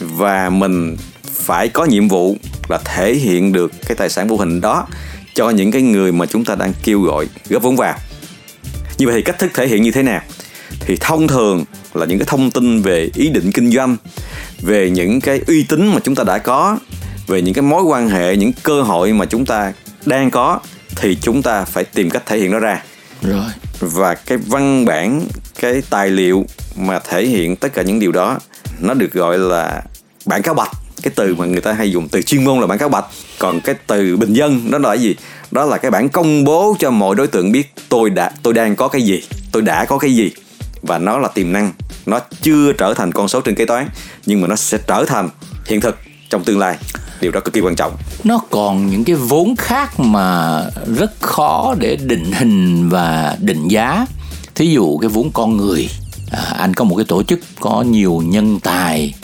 và 0.00 0.50
mình 0.50 0.96
phải 1.46 1.68
có 1.68 1.84
nhiệm 1.84 2.08
vụ 2.08 2.36
là 2.68 2.78
thể 2.84 3.14
hiện 3.14 3.52
được 3.52 3.72
cái 3.86 3.96
tài 3.96 4.08
sản 4.08 4.28
vô 4.28 4.36
hình 4.36 4.60
đó 4.60 4.86
cho 5.34 5.50
những 5.50 5.70
cái 5.70 5.82
người 5.82 6.12
mà 6.12 6.26
chúng 6.26 6.44
ta 6.44 6.54
đang 6.54 6.72
kêu 6.84 7.00
gọi 7.00 7.28
góp 7.48 7.62
vốn 7.62 7.76
vào. 7.76 7.98
Như 8.98 9.06
vậy 9.06 9.14
thì 9.16 9.22
cách 9.22 9.38
thức 9.38 9.50
thể 9.54 9.66
hiện 9.66 9.82
như 9.82 9.90
thế 9.90 10.02
nào? 10.02 10.20
Thì 10.80 10.96
thông 11.00 11.28
thường 11.28 11.64
là 11.94 12.06
những 12.06 12.18
cái 12.18 12.26
thông 12.26 12.50
tin 12.50 12.82
về 12.82 13.10
ý 13.14 13.28
định 13.28 13.52
kinh 13.52 13.70
doanh 13.70 13.96
về 14.60 14.90
những 14.90 15.20
cái 15.20 15.40
uy 15.46 15.62
tín 15.62 15.86
mà 15.86 16.00
chúng 16.04 16.14
ta 16.14 16.24
đã 16.24 16.38
có 16.38 16.78
về 17.26 17.42
những 17.42 17.54
cái 17.54 17.62
mối 17.62 17.82
quan 17.82 18.08
hệ 18.08 18.36
những 18.36 18.52
cơ 18.62 18.82
hội 18.82 19.12
mà 19.12 19.24
chúng 19.24 19.46
ta 19.46 19.72
đang 20.06 20.30
có 20.30 20.60
thì 20.96 21.16
chúng 21.22 21.42
ta 21.42 21.64
phải 21.64 21.84
tìm 21.84 22.10
cách 22.10 22.22
thể 22.26 22.38
hiện 22.38 22.50
nó 22.50 22.58
ra. 22.58 22.82
Rồi. 23.22 23.50
Và 23.80 24.14
cái 24.14 24.38
văn 24.38 24.84
bản 24.84 25.26
cái 25.60 25.82
tài 25.90 26.10
liệu 26.10 26.46
mà 26.76 26.98
thể 26.98 27.26
hiện 27.26 27.56
tất 27.56 27.74
cả 27.74 27.82
những 27.82 27.98
điều 27.98 28.12
đó 28.12 28.38
nó 28.80 28.94
được 28.94 29.12
gọi 29.12 29.38
là 29.38 29.82
bản 30.24 30.42
cáo 30.42 30.54
bạch 30.54 30.70
cái 31.06 31.12
từ 31.16 31.34
mà 31.34 31.46
người 31.46 31.60
ta 31.60 31.72
hay 31.72 31.90
dùng 31.90 32.08
từ 32.08 32.22
chuyên 32.22 32.44
môn 32.44 32.60
là 32.60 32.66
bản 32.66 32.78
cáo 32.78 32.88
bạch. 32.88 33.04
Còn 33.38 33.60
cái 33.60 33.74
từ 33.86 34.16
bình 34.16 34.32
dân 34.32 34.70
đó 34.70 34.78
là 34.78 34.88
cái 34.88 34.98
gì? 34.98 35.16
Đó 35.50 35.64
là 35.64 35.78
cái 35.78 35.90
bản 35.90 36.08
công 36.08 36.44
bố 36.44 36.76
cho 36.78 36.90
mọi 36.90 37.14
đối 37.14 37.26
tượng 37.26 37.52
biết 37.52 37.74
tôi 37.88 38.10
đã 38.10 38.32
tôi 38.42 38.54
đang 38.54 38.76
có 38.76 38.88
cái 38.88 39.02
gì 39.02 39.22
tôi 39.52 39.62
đã 39.62 39.84
có 39.84 39.98
cái 39.98 40.14
gì. 40.14 40.30
Và 40.82 40.98
nó 40.98 41.18
là 41.18 41.28
tiềm 41.28 41.52
năng. 41.52 41.72
Nó 42.06 42.20
chưa 42.42 42.72
trở 42.72 42.94
thành 42.94 43.12
con 43.12 43.28
số 43.28 43.40
trên 43.40 43.54
kế 43.54 43.64
toán 43.64 43.88
nhưng 44.26 44.40
mà 44.40 44.48
nó 44.48 44.56
sẽ 44.56 44.78
trở 44.86 45.04
thành 45.08 45.28
hiện 45.66 45.80
thực 45.80 45.98
trong 46.30 46.44
tương 46.44 46.58
lai. 46.58 46.76
Điều 47.20 47.32
đó 47.32 47.40
cực 47.40 47.54
kỳ 47.54 47.60
quan 47.60 47.76
trọng. 47.76 47.96
Nó 48.24 48.40
còn 48.50 48.90
những 48.90 49.04
cái 49.04 49.16
vốn 49.16 49.56
khác 49.56 50.00
mà 50.00 50.62
rất 50.96 51.12
khó 51.20 51.74
để 51.78 51.96
định 51.96 52.32
hình 52.32 52.88
và 52.88 53.36
định 53.40 53.68
giá. 53.68 54.06
Thí 54.54 54.66
dụ 54.66 54.98
cái 54.98 55.08
vốn 55.08 55.30
con 55.34 55.56
người. 55.56 55.88
À, 56.30 56.54
anh 56.58 56.74
có 56.74 56.84
một 56.84 56.96
cái 56.96 57.04
tổ 57.08 57.22
chức 57.22 57.40
có 57.60 57.82
nhiều 57.82 58.22
nhân 58.26 58.60
tài 58.60 59.14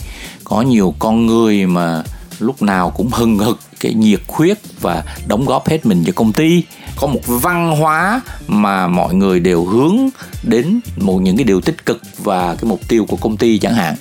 có 0.52 0.62
nhiều 0.62 0.94
con 0.98 1.26
người 1.26 1.66
mà 1.66 2.02
lúc 2.38 2.62
nào 2.62 2.90
cũng 2.90 3.08
hừng 3.12 3.38
hực 3.38 3.58
cái 3.80 3.94
nhiệt 3.94 4.20
huyết 4.28 4.58
và 4.80 5.04
đóng 5.26 5.44
góp 5.44 5.68
hết 5.68 5.86
mình 5.86 6.04
cho 6.06 6.12
công 6.16 6.32
ty. 6.32 6.62
Có 6.96 7.06
một 7.06 7.20
văn 7.26 7.76
hóa 7.76 8.20
mà 8.46 8.88
mọi 8.88 9.14
người 9.14 9.40
đều 9.40 9.64
hướng 9.64 9.96
đến 10.42 10.80
một 10.96 11.18
những 11.22 11.36
cái 11.36 11.44
điều 11.44 11.60
tích 11.60 11.86
cực 11.86 12.00
và 12.18 12.54
cái 12.54 12.64
mục 12.64 12.80
tiêu 12.88 13.04
của 13.08 13.16
công 13.16 13.36
ty 13.36 13.58
chẳng 13.58 13.74
hạn. 13.74 13.94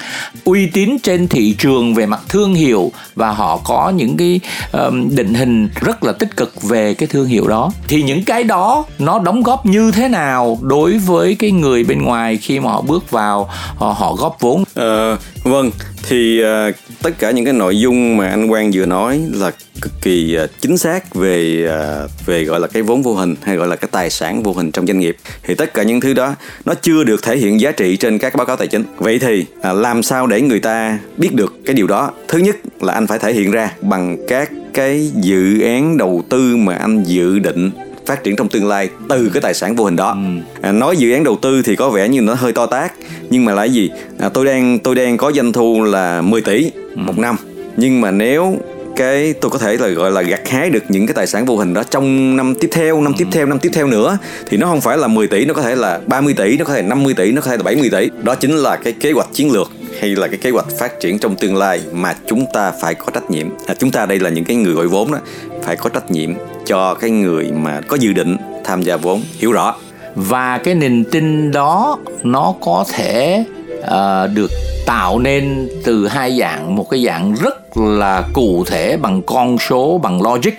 Uy 0.43 0.67
tín 0.67 0.97
trên 1.03 1.27
thị 1.27 1.55
trường 1.57 1.93
về 1.93 2.05
mặt 2.05 2.21
thương 2.29 2.53
hiệu 2.53 2.91
và 3.15 3.31
họ 3.31 3.57
có 3.57 3.89
những 3.89 4.17
cái 4.17 4.39
um, 4.71 5.15
định 5.15 5.33
hình 5.33 5.69
rất 5.81 6.03
là 6.03 6.11
tích 6.11 6.37
cực 6.37 6.61
về 6.61 6.93
cái 6.93 7.07
thương 7.07 7.27
hiệu 7.27 7.47
đó. 7.47 7.71
Thì 7.87 8.03
những 8.03 8.23
cái 8.25 8.43
đó 8.43 8.85
nó 8.99 9.19
đóng 9.19 9.43
góp 9.43 9.65
như 9.65 9.91
thế 9.91 10.07
nào 10.07 10.59
đối 10.61 10.97
với 10.97 11.35
cái 11.35 11.51
người 11.51 11.83
bên 11.83 12.01
ngoài 12.01 12.37
khi 12.37 12.59
mà 12.59 12.71
họ 12.71 12.81
bước 12.81 13.11
vào 13.11 13.49
họ, 13.75 13.95
họ 13.97 14.15
góp 14.15 14.37
vốn? 14.39 14.63
Ờ, 14.73 15.17
vâng 15.43 15.71
thì 16.11 16.43
uh, 16.43 16.75
tất 17.03 17.09
cả 17.19 17.31
những 17.31 17.45
cái 17.45 17.53
nội 17.53 17.79
dung 17.79 18.17
mà 18.17 18.29
anh 18.29 18.47
Quang 18.47 18.71
vừa 18.73 18.85
nói 18.85 19.21
là 19.33 19.51
cực 19.81 19.91
kỳ 20.01 20.37
uh, 20.43 20.49
chính 20.61 20.77
xác 20.77 21.15
về 21.15 21.67
uh, 22.05 22.25
về 22.25 22.43
gọi 22.43 22.59
là 22.59 22.67
cái 22.67 22.83
vốn 22.83 23.01
vô 23.01 23.13
hình 23.13 23.35
hay 23.41 23.55
gọi 23.55 23.67
là 23.67 23.75
cái 23.75 23.89
tài 23.91 24.09
sản 24.09 24.43
vô 24.43 24.53
hình 24.53 24.71
trong 24.71 24.87
doanh 24.87 24.99
nghiệp. 24.99 25.17
Thì 25.43 25.55
tất 25.55 25.73
cả 25.73 25.83
những 25.83 26.01
thứ 26.01 26.13
đó 26.13 26.35
nó 26.65 26.73
chưa 26.73 27.03
được 27.03 27.23
thể 27.23 27.37
hiện 27.37 27.61
giá 27.61 27.71
trị 27.71 27.97
trên 27.97 28.17
các 28.17 28.35
báo 28.35 28.45
cáo 28.45 28.55
tài 28.55 28.67
chính. 28.67 28.83
Vậy 28.97 29.19
thì 29.19 29.45
uh, 29.57 29.77
làm 29.77 30.03
sao 30.03 30.27
để 30.27 30.41
người 30.41 30.59
ta 30.59 30.99
biết 31.17 31.33
được 31.33 31.53
cái 31.65 31.73
điều 31.73 31.87
đó? 31.87 32.11
Thứ 32.27 32.37
nhất 32.39 32.57
là 32.81 32.93
anh 32.93 33.07
phải 33.07 33.19
thể 33.19 33.33
hiện 33.33 33.51
ra 33.51 33.71
bằng 33.81 34.17
các 34.27 34.51
cái 34.73 35.11
dự 35.21 35.61
án 35.61 35.97
đầu 35.97 36.23
tư 36.29 36.57
mà 36.57 36.75
anh 36.75 37.03
dự 37.03 37.39
định 37.39 37.71
phát 38.05 38.23
triển 38.23 38.35
trong 38.35 38.49
tương 38.49 38.67
lai 38.67 38.89
từ 39.09 39.29
cái 39.33 39.41
tài 39.41 39.53
sản 39.53 39.75
vô 39.75 39.85
hình 39.85 39.95
đó 39.95 40.11
ừ. 40.11 40.41
à, 40.61 40.71
nói 40.71 40.97
dự 40.97 41.11
án 41.11 41.23
đầu 41.23 41.37
tư 41.41 41.61
thì 41.61 41.75
có 41.75 41.89
vẻ 41.89 42.09
như 42.09 42.21
nó 42.21 42.33
hơi 42.33 42.53
to 42.53 42.65
tác 42.65 42.93
nhưng 43.29 43.45
mà 43.45 43.53
là 43.53 43.63
gì 43.63 43.91
à, 44.19 44.29
tôi 44.29 44.45
đang 44.45 44.79
tôi 44.79 44.95
đang 44.95 45.17
có 45.17 45.31
doanh 45.31 45.53
thu 45.53 45.83
là 45.83 46.21
10 46.21 46.41
tỷ 46.41 46.71
ừ. 46.95 46.95
một 46.95 47.17
năm 47.17 47.35
nhưng 47.77 48.01
mà 48.01 48.11
nếu 48.11 48.57
cái 48.95 49.33
tôi 49.33 49.51
có 49.51 49.57
thể 49.57 49.77
là 49.77 49.87
gọi 49.87 50.11
là 50.11 50.21
gặt 50.21 50.49
hái 50.49 50.69
được 50.69 50.83
những 50.89 51.07
cái 51.07 51.13
tài 51.13 51.27
sản 51.27 51.45
vô 51.45 51.57
hình 51.57 51.73
đó 51.73 51.83
trong 51.89 52.35
năm 52.37 52.55
tiếp 52.59 52.69
theo, 52.71 53.01
năm 53.01 53.13
ừ. 53.13 53.17
tiếp 53.17 53.27
theo, 53.31 53.45
năm 53.45 53.59
tiếp 53.59 53.69
theo 53.73 53.87
nữa 53.87 54.17
thì 54.45 54.57
nó 54.57 54.67
không 54.67 54.81
phải 54.81 54.97
là 54.97 55.07
10 55.07 55.27
tỷ, 55.27 55.45
nó 55.45 55.53
có 55.53 55.61
thể 55.61 55.75
là 55.75 55.99
30 56.07 56.33
tỷ, 56.37 56.57
nó 56.57 56.65
có 56.65 56.73
thể 56.73 56.81
là 56.81 56.87
50 56.87 57.13
tỷ, 57.13 57.31
nó 57.31 57.41
có 57.41 57.51
thể 57.51 57.57
là 57.57 57.63
70 57.63 57.89
tỷ. 57.89 58.09
Đó 58.23 58.35
chính 58.35 58.51
là 58.51 58.75
cái 58.75 58.93
kế 58.93 59.11
hoạch 59.11 59.27
chiến 59.33 59.51
lược 59.51 59.71
hay 59.99 60.15
là 60.15 60.27
cái 60.27 60.37
kế 60.37 60.49
hoạch 60.49 60.65
phát 60.79 60.99
triển 60.99 61.19
trong 61.19 61.35
tương 61.35 61.55
lai 61.55 61.81
mà 61.91 62.15
chúng 62.27 62.45
ta 62.53 62.71
phải 62.81 62.95
có 62.95 63.05
trách 63.13 63.31
nhiệm. 63.31 63.47
À, 63.67 63.75
chúng 63.79 63.91
ta 63.91 64.05
đây 64.05 64.19
là 64.19 64.29
những 64.29 64.43
cái 64.43 64.55
người 64.55 64.73
gọi 64.73 64.87
vốn 64.87 65.11
đó 65.11 65.19
phải 65.63 65.75
có 65.75 65.89
trách 65.89 66.11
nhiệm 66.11 66.33
cho 66.65 66.93
cái 66.93 67.09
người 67.09 67.51
mà 67.51 67.81
có 67.87 67.95
dự 67.95 68.13
định 68.13 68.37
tham 68.63 68.81
gia 68.81 68.97
vốn 68.97 69.21
hiểu 69.37 69.51
rõ. 69.51 69.75
Và 70.15 70.57
cái 70.57 70.75
niềm 70.75 71.03
tin 71.03 71.51
đó 71.51 71.97
nó 72.23 72.53
có 72.61 72.85
thể 72.93 73.43
uh, 73.79 74.33
được 74.33 74.51
tạo 74.85 75.19
nên 75.19 75.69
từ 75.83 76.07
hai 76.07 76.39
dạng. 76.39 76.75
Một 76.75 76.89
cái 76.89 77.05
dạng 77.05 77.35
rất 77.41 77.77
là 77.77 78.23
cụ 78.33 78.63
thể 78.67 78.97
bằng 78.97 79.21
con 79.21 79.57
số 79.57 79.97
bằng 79.97 80.21
logic 80.21 80.53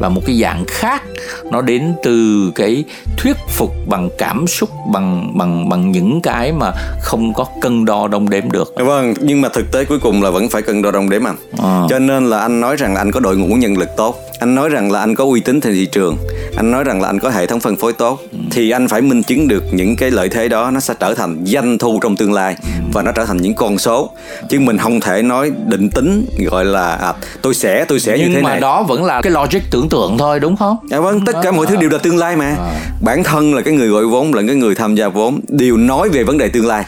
và 0.00 0.08
một 0.08 0.20
cái 0.26 0.40
dạng 0.40 0.64
khác 0.68 1.02
nó 1.50 1.62
đến 1.62 1.94
từ 2.02 2.50
cái 2.54 2.84
thuyết 3.16 3.36
phục 3.48 3.70
bằng 3.86 4.10
cảm 4.18 4.46
xúc 4.46 4.70
bằng 4.92 5.38
bằng 5.38 5.68
bằng 5.68 5.92
những 5.92 6.20
cái 6.20 6.52
mà 6.52 6.72
không 7.00 7.34
có 7.34 7.46
cân 7.60 7.84
đo 7.84 8.08
đong 8.08 8.30
đếm 8.30 8.50
được. 8.50 8.74
Vâng 8.76 9.14
nhưng 9.20 9.40
mà 9.40 9.48
thực 9.48 9.72
tế 9.72 9.84
cuối 9.84 9.98
cùng 9.98 10.22
là 10.22 10.30
vẫn 10.30 10.48
phải 10.48 10.62
cân 10.62 10.82
đo 10.82 10.90
đong 10.90 11.10
đếm 11.10 11.26
anh 11.26 11.36
à. 11.62 11.82
cho 11.90 11.98
nên 11.98 12.30
là 12.30 12.38
anh 12.38 12.60
nói 12.60 12.76
rằng 12.76 12.94
anh 12.94 13.12
có 13.12 13.20
đội 13.20 13.36
ngũ 13.36 13.54
nhân 13.54 13.78
lực 13.78 13.88
tốt 13.96 14.16
anh 14.38 14.54
nói 14.54 14.68
rằng 14.68 14.92
là 14.92 15.00
anh 15.00 15.14
có 15.14 15.24
uy 15.24 15.40
tín 15.40 15.60
trên 15.60 15.72
thị 15.72 15.86
trường. 15.86 16.16
Anh 16.56 16.70
nói 16.70 16.84
rằng 16.84 17.00
là 17.00 17.08
anh 17.08 17.18
có 17.18 17.30
hệ 17.30 17.46
thống 17.46 17.60
phân 17.60 17.76
phối 17.76 17.92
tốt. 17.92 18.20
Thì 18.50 18.70
anh 18.70 18.88
phải 18.88 19.00
minh 19.00 19.22
chứng 19.22 19.48
được 19.48 19.64
những 19.72 19.96
cái 19.96 20.10
lợi 20.10 20.28
thế 20.28 20.48
đó 20.48 20.70
nó 20.70 20.80
sẽ 20.80 20.94
trở 21.00 21.14
thành 21.14 21.44
doanh 21.46 21.78
thu 21.78 21.98
trong 22.02 22.16
tương 22.16 22.32
lai 22.32 22.56
và 22.92 23.02
nó 23.02 23.12
trở 23.12 23.24
thành 23.24 23.36
những 23.36 23.54
con 23.54 23.78
số. 23.78 24.10
Chứ 24.48 24.60
mình 24.60 24.78
không 24.78 25.00
thể 25.00 25.22
nói 25.22 25.52
định 25.66 25.90
tính 25.90 26.26
gọi 26.50 26.64
là 26.64 26.94
à, 26.94 27.14
tôi 27.42 27.54
sẽ 27.54 27.84
tôi 27.84 28.00
sẽ 28.00 28.18
nhưng 28.18 28.28
như 28.28 28.34
thế 28.34 28.42
mà 28.42 28.50
này. 28.50 28.60
đó 28.60 28.82
vẫn 28.82 29.04
là 29.04 29.20
cái 29.22 29.32
logic 29.32 29.60
tưởng 29.70 29.88
tượng 29.88 30.18
thôi 30.18 30.40
đúng 30.40 30.56
không? 30.56 30.76
Dạ 30.90 31.00
vâng 31.00 31.24
tất 31.24 31.36
cả 31.42 31.50
mọi 31.50 31.66
thứ 31.66 31.76
đều 31.76 31.90
là 31.90 31.98
tương 31.98 32.16
lai 32.16 32.36
mà. 32.36 32.54
À. 32.58 32.80
bản 33.00 33.24
thân 33.24 33.54
là 33.54 33.62
cái 33.62 33.74
người 33.74 33.88
gọi 33.88 34.06
vốn 34.06 34.34
là 34.34 34.42
cái 34.46 34.56
người 34.56 34.74
tham 34.74 34.94
gia 34.94 35.08
vốn 35.08 35.40
đều 35.48 35.76
nói 35.76 36.08
về 36.08 36.24
vấn 36.24 36.38
đề 36.38 36.48
tương 36.48 36.66
lai. 36.66 36.84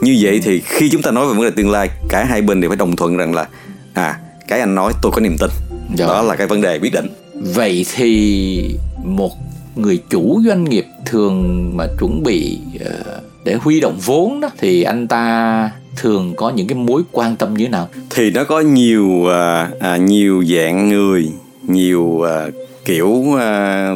Như 0.00 0.18
vậy 0.20 0.40
thì 0.44 0.62
khi 0.64 0.88
chúng 0.90 1.02
ta 1.02 1.10
nói 1.10 1.26
về 1.26 1.32
vấn 1.34 1.44
đề 1.44 1.50
tương 1.50 1.70
lai 1.70 1.90
cả 2.08 2.24
hai 2.24 2.42
bên 2.42 2.60
đều 2.60 2.70
phải 2.70 2.76
đồng 2.76 2.96
thuận 2.96 3.16
rằng 3.16 3.34
là 3.34 3.46
à 3.94 4.16
cái 4.48 4.60
anh 4.60 4.74
nói 4.74 4.92
tôi 5.02 5.12
có 5.12 5.20
niềm 5.20 5.36
tin 5.38 5.50
dạ. 5.96 6.06
đó 6.06 6.22
là 6.22 6.36
cái 6.36 6.46
vấn 6.46 6.60
đề 6.60 6.78
quyết 6.78 6.92
định 6.92 7.08
vậy 7.34 7.86
thì 7.94 8.76
một 9.04 9.32
người 9.76 10.02
chủ 10.10 10.42
doanh 10.46 10.64
nghiệp 10.64 10.86
thường 11.06 11.70
mà 11.76 11.86
chuẩn 12.00 12.22
bị 12.22 12.58
ờ, 12.84 13.20
để 13.44 13.54
huy 13.54 13.80
động 13.80 13.98
vốn 14.04 14.40
đó 14.40 14.50
thì 14.58 14.82
anh 14.82 15.08
ta 15.08 15.70
thường 15.96 16.34
có 16.36 16.50
những 16.50 16.66
cái 16.66 16.78
mối 16.78 17.02
quan 17.12 17.36
tâm 17.36 17.54
như 17.54 17.64
thế 17.64 17.68
nào 17.68 17.88
thì 18.10 18.30
nó 18.30 18.44
có 18.44 18.60
nhiều 18.60 19.26
à, 19.32 19.70
à, 19.80 19.96
nhiều 19.96 20.44
dạng 20.44 20.88
người 20.88 21.28
nhiều 21.62 22.22
à, 22.22 22.46
kiểu 22.84 23.38
à, 23.38 23.90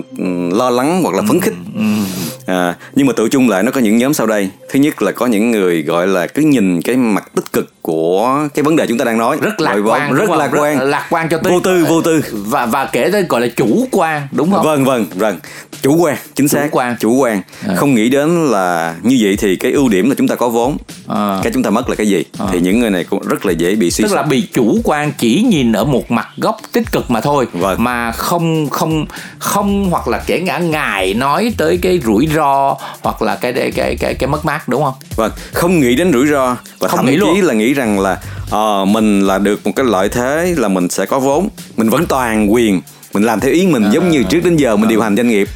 lo 0.52 0.70
lắng 0.70 1.02
hoặc 1.02 1.14
là 1.14 1.22
phấn 1.28 1.40
khích 1.40 1.54
ừ, 1.74 1.80
ừ. 1.80 2.04
À, 2.46 2.76
nhưng 2.94 3.06
mà 3.06 3.12
tự 3.16 3.28
chung 3.28 3.48
lại 3.48 3.62
nó 3.62 3.70
có 3.70 3.80
những 3.80 3.96
nhóm 3.96 4.14
sau 4.14 4.26
đây 4.26 4.50
thứ 4.70 4.80
nhất 4.80 5.02
là 5.02 5.12
có 5.12 5.26
những 5.26 5.50
người 5.50 5.82
gọi 5.82 6.06
là 6.06 6.26
cứ 6.26 6.42
nhìn 6.42 6.82
cái 6.82 6.96
mặt 6.96 7.30
tích 7.34 7.52
cực 7.52 7.72
của 7.86 8.48
cái 8.54 8.62
vấn 8.62 8.76
đề 8.76 8.86
chúng 8.86 8.98
ta 8.98 9.04
đang 9.04 9.18
nói. 9.18 9.38
Rất 9.40 9.60
lạc 9.60 9.76
quan 9.84 10.12
rất 10.12 10.30
lạc 10.30 10.50
quan. 10.52 10.78
Rất 10.78 10.84
lạc 10.84 11.06
quan 11.10 11.28
cho 11.28 11.38
tới 11.38 11.52
vô 11.52 11.60
tư 11.60 11.84
vô 11.88 12.02
tư. 12.02 12.22
Và 12.32 12.66
và 12.66 12.84
kể 12.84 13.08
tới 13.12 13.22
gọi 13.22 13.40
là 13.40 13.46
chủ 13.56 13.88
quan 13.90 14.28
đúng 14.32 14.50
không? 14.52 14.64
Vâng 14.64 14.84
vâng 14.84 15.06
vâng. 15.14 15.38
Chủ 15.82 15.96
quan 15.96 16.16
chính 16.34 16.48
xác. 16.48 16.62
chủ 16.62 16.76
quan. 16.76 16.96
Chủ 17.00 17.16
quan. 17.16 17.42
À. 17.68 17.74
không 17.76 17.94
nghĩ 17.94 18.08
đến 18.08 18.46
là 18.46 18.94
như 19.02 19.18
vậy 19.20 19.36
thì 19.40 19.56
cái 19.56 19.72
ưu 19.72 19.88
điểm 19.88 20.08
là 20.08 20.14
chúng 20.18 20.28
ta 20.28 20.34
có 20.34 20.48
vốn. 20.48 20.76
À. 21.08 21.40
cái 21.42 21.52
chúng 21.52 21.62
ta 21.62 21.70
mất 21.70 21.88
là 21.88 21.94
cái 21.94 22.08
gì? 22.08 22.24
À. 22.38 22.46
thì 22.52 22.60
những 22.60 22.80
người 22.80 22.90
này 22.90 23.04
cũng 23.04 23.22
rất 23.28 23.46
là 23.46 23.52
dễ 23.52 23.74
bị 23.74 23.90
suy 23.90 24.04
tức 24.04 24.14
là 24.14 24.22
bị 24.22 24.48
chủ 24.52 24.78
quan 24.84 25.12
chỉ 25.18 25.42
nhìn 25.42 25.72
ở 25.72 25.84
một 25.84 26.10
mặt 26.10 26.28
góc 26.36 26.56
tích 26.72 26.92
cực 26.92 27.10
mà 27.10 27.20
thôi 27.20 27.46
vâng. 27.52 27.84
mà 27.84 28.12
không 28.12 28.68
không 28.70 29.06
không 29.38 29.90
hoặc 29.90 30.08
là 30.08 30.22
kể 30.26 30.40
ngã 30.40 30.58
ngài 30.58 31.14
nói 31.14 31.52
tới 31.56 31.78
cái 31.82 32.00
rủi 32.04 32.28
ro 32.34 32.76
hoặc 33.02 33.22
là 33.22 33.36
cái 33.36 33.52
cái 33.52 33.70
cái 33.70 33.96
cái, 33.96 34.14
cái 34.14 34.28
mất 34.28 34.44
mát 34.44 34.68
đúng 34.68 34.82
không? 34.82 34.94
Vâng 35.16 35.32
không 35.52 35.80
nghĩ 35.80 35.96
đến 35.96 36.12
rủi 36.12 36.26
ro 36.26 36.56
và 36.78 36.88
không 36.88 36.96
thậm 36.96 37.06
chí 37.06 37.16
luôn. 37.16 37.40
là 37.40 37.54
nghĩ 37.54 37.74
rằng 37.76 38.00
là 38.00 38.20
uh, 38.44 38.88
mình 38.88 39.20
là 39.20 39.38
được 39.38 39.66
một 39.66 39.72
cái 39.76 39.86
lợi 39.86 40.08
thế 40.08 40.54
là 40.58 40.68
mình 40.68 40.88
sẽ 40.88 41.06
có 41.06 41.18
vốn. 41.18 41.48
Mình 41.76 41.88
vẫn 41.88 42.06
toàn 42.06 42.52
quyền 42.52 42.80
mình 43.14 43.22
làm 43.22 43.40
theo 43.40 43.52
ý 43.52 43.66
mình 43.66 43.84
à, 43.84 43.90
giống 43.92 44.08
như 44.08 44.22
trước 44.22 44.40
đến 44.44 44.56
giờ 44.56 44.76
mình 44.76 44.88
à. 44.88 44.90
điều 44.90 45.02
hành 45.02 45.16
doanh 45.16 45.28
nghiệp. 45.28 45.48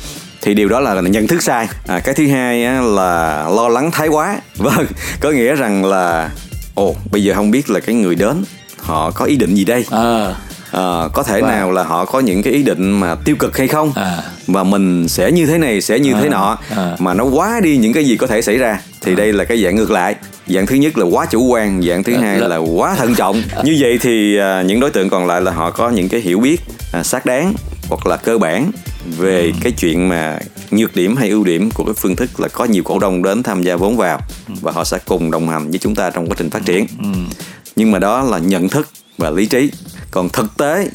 Thì 0.42 0.54
điều 0.54 0.68
đó 0.68 0.80
là 0.80 1.00
nhận 1.00 1.26
thức 1.26 1.42
sai. 1.42 1.68
À, 1.86 2.00
cái 2.00 2.14
thứ 2.14 2.26
hai 2.28 2.64
á, 2.64 2.80
là 2.80 3.48
lo 3.56 3.68
lắng 3.68 3.90
thái 3.90 4.08
quá. 4.08 4.40
Vâng 4.56 4.86
có 5.20 5.30
nghĩa 5.30 5.54
rằng 5.54 5.84
là 5.84 6.30
ồ 6.74 6.94
bây 7.12 7.24
giờ 7.24 7.34
không 7.34 7.50
biết 7.50 7.70
là 7.70 7.80
cái 7.80 7.94
người 7.94 8.14
đến 8.14 8.44
họ 8.78 9.10
có 9.10 9.24
ý 9.24 9.36
định 9.36 9.54
gì 9.54 9.64
đây? 9.64 9.84
À 9.90 10.34
à, 10.72 11.08
có 11.12 11.22
thể 11.22 11.40
wow. 11.40 11.46
nào 11.46 11.72
là 11.72 11.82
họ 11.82 12.04
có 12.04 12.20
những 12.20 12.42
cái 12.42 12.52
ý 12.52 12.62
định 12.62 13.00
mà 13.00 13.14
tiêu 13.14 13.36
cực 13.38 13.58
hay 13.58 13.68
không 13.68 13.92
à. 13.94 14.22
và 14.46 14.64
mình 14.64 15.08
sẽ 15.08 15.32
như 15.32 15.46
thế 15.46 15.58
này 15.58 15.80
sẽ 15.80 15.98
như 15.98 16.12
à. 16.14 16.18
thế 16.22 16.28
nọ 16.28 16.58
à. 16.76 16.96
mà 16.98 17.14
nó 17.14 17.24
quá 17.24 17.60
đi 17.62 17.76
những 17.76 17.92
cái 17.92 18.04
gì 18.04 18.16
có 18.16 18.26
thể 18.26 18.42
xảy 18.42 18.58
ra 18.58 18.80
thì 19.00 19.12
à. 19.12 19.14
đây 19.14 19.32
là 19.32 19.44
cái 19.44 19.62
dạng 19.62 19.76
ngược 19.76 19.90
lại 19.90 20.14
dạng 20.46 20.66
thứ 20.66 20.76
nhất 20.76 20.98
là 20.98 21.06
quá 21.06 21.26
chủ 21.26 21.46
quan 21.46 21.82
dạng 21.82 22.02
thứ 22.02 22.14
à. 22.14 22.20
hai 22.20 22.38
là 22.38 22.56
quá 22.56 22.94
thận 22.94 23.14
trọng 23.14 23.42
à. 23.56 23.62
như 23.64 23.76
vậy 23.80 23.98
thì 24.00 24.38
à, 24.38 24.62
những 24.62 24.80
đối 24.80 24.90
tượng 24.90 25.10
còn 25.10 25.26
lại 25.26 25.40
là 25.40 25.52
họ 25.52 25.70
có 25.70 25.90
những 25.90 26.08
cái 26.08 26.20
hiểu 26.20 26.40
biết 26.40 26.60
à, 26.92 27.02
xác 27.02 27.26
đáng 27.26 27.54
hoặc 27.88 28.06
là 28.06 28.16
cơ 28.16 28.38
bản 28.38 28.70
về 29.18 29.42
ừ. 29.42 29.52
cái 29.60 29.72
chuyện 29.72 30.08
mà 30.08 30.38
nhược 30.70 30.96
điểm 30.96 31.16
hay 31.16 31.28
ưu 31.28 31.44
điểm 31.44 31.70
của 31.70 31.84
cái 31.84 31.94
phương 31.94 32.16
thức 32.16 32.40
là 32.40 32.48
có 32.48 32.64
nhiều 32.64 32.82
cổ 32.82 32.98
đông 32.98 33.22
đến 33.22 33.42
tham 33.42 33.62
gia 33.62 33.76
vốn 33.76 33.96
vào 33.96 34.20
ừ. 34.48 34.54
và 34.60 34.72
họ 34.72 34.84
sẽ 34.84 34.98
cùng 35.04 35.30
đồng 35.30 35.48
hành 35.48 35.70
với 35.70 35.78
chúng 35.78 35.94
ta 35.94 36.10
trong 36.10 36.26
quá 36.26 36.34
trình 36.38 36.50
phát 36.50 36.64
triển 36.64 36.86
ừ. 37.02 37.08
nhưng 37.76 37.90
mà 37.90 37.98
đó 37.98 38.22
là 38.22 38.38
nhận 38.38 38.68
thức 38.68 38.88
và 39.18 39.30
lý 39.30 39.46
trí 39.46 39.70
còn 40.11 40.29
thực 40.29 40.57
tế 40.57 40.88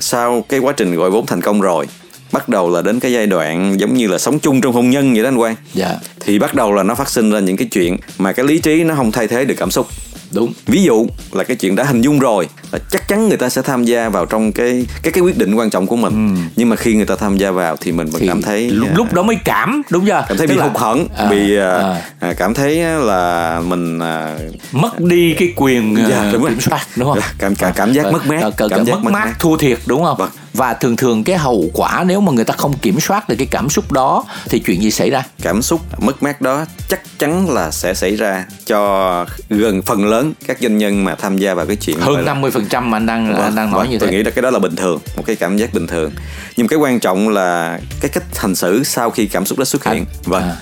sau 0.00 0.44
cái 0.48 0.60
quá 0.60 0.72
trình 0.76 0.94
gọi 0.96 1.10
vốn 1.10 1.26
thành 1.26 1.40
công 1.40 1.60
rồi 1.60 1.86
bắt 2.32 2.48
đầu 2.48 2.70
là 2.70 2.82
đến 2.82 3.00
cái 3.00 3.12
giai 3.12 3.26
đoạn 3.26 3.80
giống 3.80 3.94
như 3.94 4.06
là 4.06 4.18
sống 4.18 4.38
chung 4.38 4.60
trong 4.60 4.72
hôn 4.72 4.90
nhân 4.90 5.14
vậy 5.14 5.22
đó 5.22 5.28
anh 5.28 5.36
Quang. 5.36 5.56
Dạ. 5.74 5.94
Thì 6.20 6.38
bắt 6.38 6.54
đầu 6.54 6.72
là 6.72 6.82
nó 6.82 6.94
phát 6.94 7.10
sinh 7.10 7.30
ra 7.30 7.40
những 7.40 7.56
cái 7.56 7.68
chuyện 7.72 7.96
mà 8.18 8.32
cái 8.32 8.46
lý 8.46 8.58
trí 8.58 8.84
nó 8.84 8.94
không 8.94 9.12
thay 9.12 9.28
thế 9.28 9.44
được 9.44 9.54
cảm 9.58 9.70
xúc 9.70 9.86
đúng. 10.30 10.52
Ví 10.66 10.82
dụ 10.82 11.06
là 11.32 11.44
cái 11.44 11.56
chuyện 11.56 11.76
đã 11.76 11.84
hình 11.84 12.00
dung 12.00 12.18
rồi 12.18 12.48
là 12.72 12.78
chắc 12.90 13.08
chắn 13.08 13.28
người 13.28 13.36
ta 13.36 13.48
sẽ 13.48 13.62
tham 13.62 13.84
gia 13.84 14.08
vào 14.08 14.26
trong 14.26 14.52
cái 14.52 14.86
cái 15.02 15.12
cái 15.12 15.22
quyết 15.22 15.38
định 15.38 15.54
quan 15.54 15.70
trọng 15.70 15.86
của 15.86 15.96
mình. 15.96 16.12
Ừ. 16.12 16.42
nhưng 16.56 16.68
mà 16.68 16.76
khi 16.76 16.94
người 16.94 17.06
ta 17.06 17.16
tham 17.16 17.36
gia 17.36 17.50
vào 17.50 17.76
thì 17.80 17.92
mình 17.92 18.06
vẫn 18.06 18.22
cảm 18.26 18.42
thấy 18.42 18.70
lúc, 18.70 18.88
lúc 18.94 19.12
đó 19.12 19.22
mới 19.22 19.36
cảm 19.44 19.82
đúng 19.90 20.06
chưa? 20.06 20.24
cảm 20.28 20.36
thấy 20.38 20.46
Tức 20.46 20.54
bị 20.54 20.58
là... 20.58 20.64
hụt 20.64 20.76
hẫng 20.76 21.08
à, 21.16 21.30
bị 21.30 21.56
à. 21.56 22.02
À, 22.20 22.32
cảm 22.38 22.54
thấy 22.54 22.76
là 22.78 23.60
mình 23.66 23.98
à, 23.98 24.38
mất 24.72 25.00
đi 25.00 25.34
cái 25.38 25.52
quyền 25.56 25.96
dạ, 26.10 26.30
đúng 26.32 26.48
kiểm 26.48 26.60
soát 26.60 26.86
đúng 26.96 27.08
không? 27.08 27.18
Cảm 27.38 27.54
cảm, 27.54 27.72
cảm 27.76 27.92
giác 27.92 28.06
mất 28.12 28.26
mát 28.26 28.40
cảm, 28.56 28.68
cảm 28.68 28.84
giác 28.84 28.98
mất 29.02 29.12
mát. 29.12 29.34
thua 29.38 29.56
thiệt 29.56 29.78
đúng 29.86 30.04
không? 30.04 30.16
Vâng 30.18 30.30
và 30.58 30.74
thường 30.74 30.96
thường 30.96 31.24
cái 31.24 31.38
hậu 31.38 31.64
quả 31.74 32.04
nếu 32.06 32.20
mà 32.20 32.32
người 32.32 32.44
ta 32.44 32.54
không 32.58 32.78
kiểm 32.78 33.00
soát 33.00 33.28
được 33.28 33.34
cái 33.38 33.48
cảm 33.50 33.70
xúc 33.70 33.92
đó 33.92 34.24
thì 34.48 34.58
chuyện 34.58 34.82
gì 34.82 34.90
xảy 34.90 35.10
ra? 35.10 35.24
Cảm 35.42 35.62
xúc 35.62 35.80
mất 35.98 36.22
mát 36.22 36.40
đó 36.40 36.64
chắc 36.88 37.00
chắn 37.18 37.50
là 37.50 37.70
sẽ 37.70 37.94
xảy 37.94 38.16
ra 38.16 38.44
cho 38.66 39.26
gần 39.48 39.82
phần 39.82 40.06
lớn 40.06 40.32
các 40.46 40.58
doanh 40.60 40.78
nhân 40.78 41.04
mà 41.04 41.14
tham 41.14 41.38
gia 41.38 41.54
vào 41.54 41.66
cái 41.66 41.76
chuyện 41.76 42.00
hơn 42.00 42.24
năm 42.24 42.40
mươi 42.40 42.50
phần 42.50 42.66
trăm 42.70 42.90
mà 42.90 42.96
anh 42.96 43.06
đang 43.06 43.32
vâng, 43.32 43.42
anh 43.42 43.54
đang 43.54 43.70
nói 43.70 43.80
vâng, 43.80 43.90
như 43.90 43.98
tôi 43.98 44.08
thế. 44.08 44.16
nghĩ 44.16 44.22
là 44.22 44.30
cái 44.30 44.42
đó 44.42 44.50
là 44.50 44.58
bình 44.58 44.76
thường 44.76 45.00
một 45.16 45.22
cái 45.26 45.36
cảm 45.36 45.56
giác 45.56 45.74
bình 45.74 45.86
thường. 45.86 46.12
Nhưng 46.56 46.68
cái 46.68 46.78
quan 46.78 47.00
trọng 47.00 47.28
là 47.28 47.80
cái 48.00 48.08
cách 48.08 48.38
hành 48.38 48.54
xử 48.54 48.84
sau 48.84 49.10
khi 49.10 49.26
cảm 49.26 49.46
xúc 49.46 49.58
đó 49.58 49.64
xuất 49.64 49.84
hiện. 49.84 50.04
À, 50.04 50.18
vâng. 50.24 50.42
à. 50.42 50.56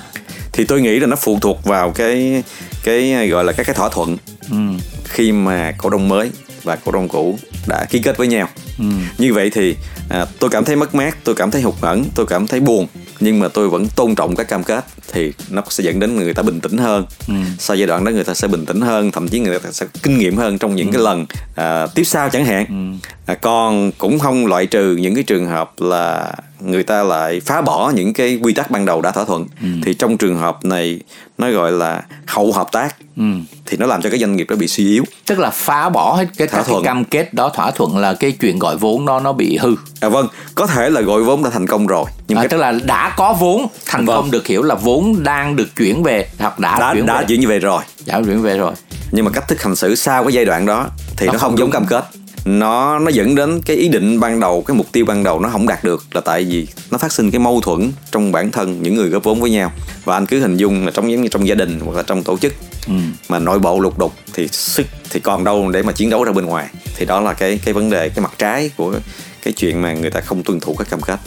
thì 0.52 0.64
tôi 0.64 0.80
nghĩ 0.80 1.00
là 1.00 1.06
nó 1.06 1.16
phụ 1.16 1.38
thuộc 1.40 1.64
vào 1.64 1.90
cái 1.90 2.42
cái 2.84 3.28
gọi 3.28 3.44
là 3.44 3.52
các 3.52 3.66
cái 3.66 3.74
thỏa 3.74 3.88
thuận 3.88 4.16
ừ. 4.50 4.56
khi 5.04 5.32
mà 5.32 5.72
cổ 5.78 5.90
đông 5.90 6.08
mới 6.08 6.30
và 6.66 6.76
cổ 6.76 6.92
đông 6.92 7.08
cũ 7.08 7.38
đã 7.66 7.86
ký 7.90 7.98
kết 7.98 8.16
với 8.16 8.26
nhau 8.26 8.48
ừ. 8.78 8.84
như 9.18 9.34
vậy 9.34 9.50
thì 9.50 9.76
à, 10.08 10.26
tôi 10.38 10.50
cảm 10.50 10.64
thấy 10.64 10.76
mất 10.76 10.94
mát 10.94 11.16
tôi 11.24 11.34
cảm 11.34 11.50
thấy 11.50 11.62
hụt 11.62 11.74
hẫng 11.80 12.04
tôi 12.14 12.26
cảm 12.26 12.46
thấy 12.46 12.60
buồn 12.60 12.86
nhưng 13.20 13.40
mà 13.40 13.48
tôi 13.48 13.68
vẫn 13.68 13.86
tôn 13.96 14.14
trọng 14.14 14.36
các 14.36 14.48
cam 14.48 14.64
kết 14.64 14.84
thì 15.16 15.32
nó 15.50 15.62
sẽ 15.70 15.84
dẫn 15.84 16.00
đến 16.00 16.16
người 16.16 16.34
ta 16.34 16.42
bình 16.42 16.60
tĩnh 16.60 16.78
hơn 16.78 17.04
ừ. 17.28 17.34
sau 17.58 17.76
giai 17.76 17.86
đoạn 17.86 18.04
đó 18.04 18.10
người 18.10 18.24
ta 18.24 18.34
sẽ 18.34 18.48
bình 18.48 18.66
tĩnh 18.66 18.80
hơn 18.80 19.10
thậm 19.10 19.28
chí 19.28 19.40
người 19.40 19.58
ta 19.58 19.72
sẽ 19.72 19.86
kinh 20.02 20.18
nghiệm 20.18 20.36
hơn 20.36 20.58
trong 20.58 20.76
những 20.76 20.86
ừ. 20.86 20.92
cái 20.92 21.02
lần 21.02 21.26
à, 21.54 21.86
tiếp 21.86 22.04
sau 22.04 22.28
chẳng 22.30 22.44
hạn 22.44 22.66
ừ. 22.68 23.08
à, 23.26 23.34
còn 23.34 23.92
cũng 23.98 24.18
không 24.18 24.46
loại 24.46 24.66
trừ 24.66 24.96
những 24.96 25.14
cái 25.14 25.24
trường 25.24 25.46
hợp 25.46 25.72
là 25.78 26.34
người 26.60 26.82
ta 26.82 27.02
lại 27.02 27.40
phá 27.40 27.60
bỏ 27.60 27.92
những 27.94 28.12
cái 28.12 28.38
quy 28.42 28.52
tắc 28.52 28.70
ban 28.70 28.84
đầu 28.84 29.02
đã 29.02 29.10
thỏa 29.10 29.24
thuận 29.24 29.46
ừ. 29.62 29.68
thì 29.84 29.94
trong 29.94 30.18
trường 30.18 30.36
hợp 30.36 30.64
này 30.64 31.00
nó 31.38 31.50
gọi 31.50 31.72
là 31.72 32.02
hậu 32.26 32.52
hợp 32.52 32.72
tác 32.72 32.96
ừ. 33.16 33.22
thì 33.66 33.76
nó 33.76 33.86
làm 33.86 34.02
cho 34.02 34.10
cái 34.10 34.18
doanh 34.18 34.36
nghiệp 34.36 34.46
đó 34.50 34.56
bị 34.56 34.68
suy 34.68 34.84
yếu 34.90 35.04
tức 35.26 35.38
là 35.38 35.50
phá 35.50 35.88
bỏ 35.88 36.14
hết 36.14 36.26
cái, 36.36 36.48
thỏa 36.48 36.62
thuận. 36.62 36.82
cái 36.82 36.94
cam 36.94 37.04
kết 37.04 37.34
đó 37.34 37.48
thỏa 37.54 37.70
thuận 37.70 37.96
là 37.96 38.14
cái 38.14 38.32
chuyện 38.32 38.58
gọi 38.58 38.76
vốn 38.76 39.06
đó 39.06 39.20
nó 39.20 39.32
bị 39.32 39.56
hư 39.56 39.74
à 40.00 40.08
vâng 40.08 40.28
có 40.54 40.66
thể 40.66 40.90
là 40.90 41.00
gọi 41.00 41.22
vốn 41.22 41.42
đã 41.42 41.50
thành 41.50 41.66
công 41.66 41.86
rồi 41.86 42.04
nhưng 42.28 42.38
à, 42.38 42.40
cái... 42.40 42.48
tức 42.48 42.56
là 42.56 42.72
đã 42.84 43.14
có 43.16 43.32
vốn 43.40 43.66
thành 43.86 44.04
vâng. 44.04 44.16
công 44.16 44.30
được 44.30 44.46
hiểu 44.46 44.62
là 44.62 44.74
vốn 44.74 45.22
đang 45.22 45.56
được 45.56 45.76
chuyển 45.76 46.02
về 46.02 46.28
hoặc 46.38 46.58
đã 46.58 46.78
đã 46.80 46.94
chuyển 46.94 47.06
đã 47.06 47.20
về. 47.20 47.26
chuyển 47.28 47.46
về 47.46 47.58
rồi. 47.58 47.82
Đã 48.06 48.20
chuyển 48.26 48.42
về 48.42 48.58
rồi. 48.58 48.72
Nhưng 49.12 49.24
mà 49.24 49.30
cách 49.30 49.48
thức 49.48 49.62
hành 49.62 49.76
xử 49.76 49.94
sau 49.94 50.24
cái 50.24 50.32
giai 50.32 50.44
đoạn 50.44 50.66
đó 50.66 50.88
thì 51.16 51.26
nó, 51.26 51.32
nó 51.32 51.38
không, 51.38 51.50
không 51.50 51.58
giống 51.58 51.70
cam 51.70 51.86
kết. 51.86 52.04
Nó 52.44 52.98
nó 52.98 53.10
dẫn 53.10 53.34
đến 53.34 53.60
cái 53.66 53.76
ý 53.76 53.88
định 53.88 54.20
ban 54.20 54.40
đầu 54.40 54.64
cái 54.66 54.76
mục 54.76 54.86
tiêu 54.92 55.04
ban 55.04 55.24
đầu 55.24 55.40
nó 55.40 55.48
không 55.48 55.68
đạt 55.68 55.84
được 55.84 56.04
là 56.12 56.20
tại 56.20 56.44
vì 56.44 56.66
nó 56.90 56.98
phát 56.98 57.12
sinh 57.12 57.30
cái 57.30 57.38
mâu 57.38 57.60
thuẫn 57.60 57.92
trong 58.10 58.32
bản 58.32 58.50
thân 58.50 58.82
những 58.82 58.94
người 58.94 59.08
góp 59.08 59.24
vốn 59.24 59.40
với 59.40 59.50
nhau. 59.50 59.72
Và 60.04 60.16
anh 60.16 60.26
cứ 60.26 60.40
hình 60.40 60.56
dung 60.56 60.84
là 60.84 60.90
trong 60.90 61.10
giống 61.10 61.22
như 61.22 61.28
trong 61.28 61.48
gia 61.48 61.54
đình 61.54 61.80
hoặc 61.80 61.96
là 61.96 62.02
trong 62.02 62.22
tổ 62.22 62.38
chức 62.38 62.54
ừ. 62.86 62.94
mà 63.28 63.38
nội 63.38 63.58
bộ 63.58 63.80
lục 63.80 63.98
đục 63.98 64.12
thì 64.34 64.48
sức 64.48 64.86
thì 65.10 65.20
còn 65.20 65.44
đâu 65.44 65.70
để 65.70 65.82
mà 65.82 65.92
chiến 65.92 66.10
đấu 66.10 66.24
ra 66.24 66.32
bên 66.32 66.46
ngoài. 66.46 66.66
Thì 66.96 67.06
đó 67.06 67.20
là 67.20 67.32
cái 67.32 67.60
cái 67.64 67.74
vấn 67.74 67.90
đề 67.90 68.08
cái 68.08 68.20
mặt 68.20 68.32
trái 68.38 68.70
của 68.76 68.94
cái 69.42 69.52
chuyện 69.52 69.82
mà 69.82 69.92
người 69.92 70.10
ta 70.10 70.20
không 70.20 70.42
tuân 70.42 70.60
thủ 70.60 70.74
các 70.78 70.90
cam 70.90 71.00
kết 71.00 71.18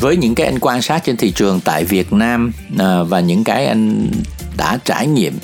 với 0.00 0.16
những 0.16 0.34
cái 0.34 0.46
anh 0.46 0.58
quan 0.58 0.82
sát 0.82 1.04
trên 1.04 1.16
thị 1.16 1.30
trường 1.30 1.60
tại 1.60 1.84
Việt 1.84 2.12
Nam 2.12 2.52
à, 2.78 3.02
và 3.02 3.20
những 3.20 3.44
cái 3.44 3.66
anh 3.66 4.10
đã 4.56 4.78
trải 4.84 5.06
nghiệm 5.06 5.38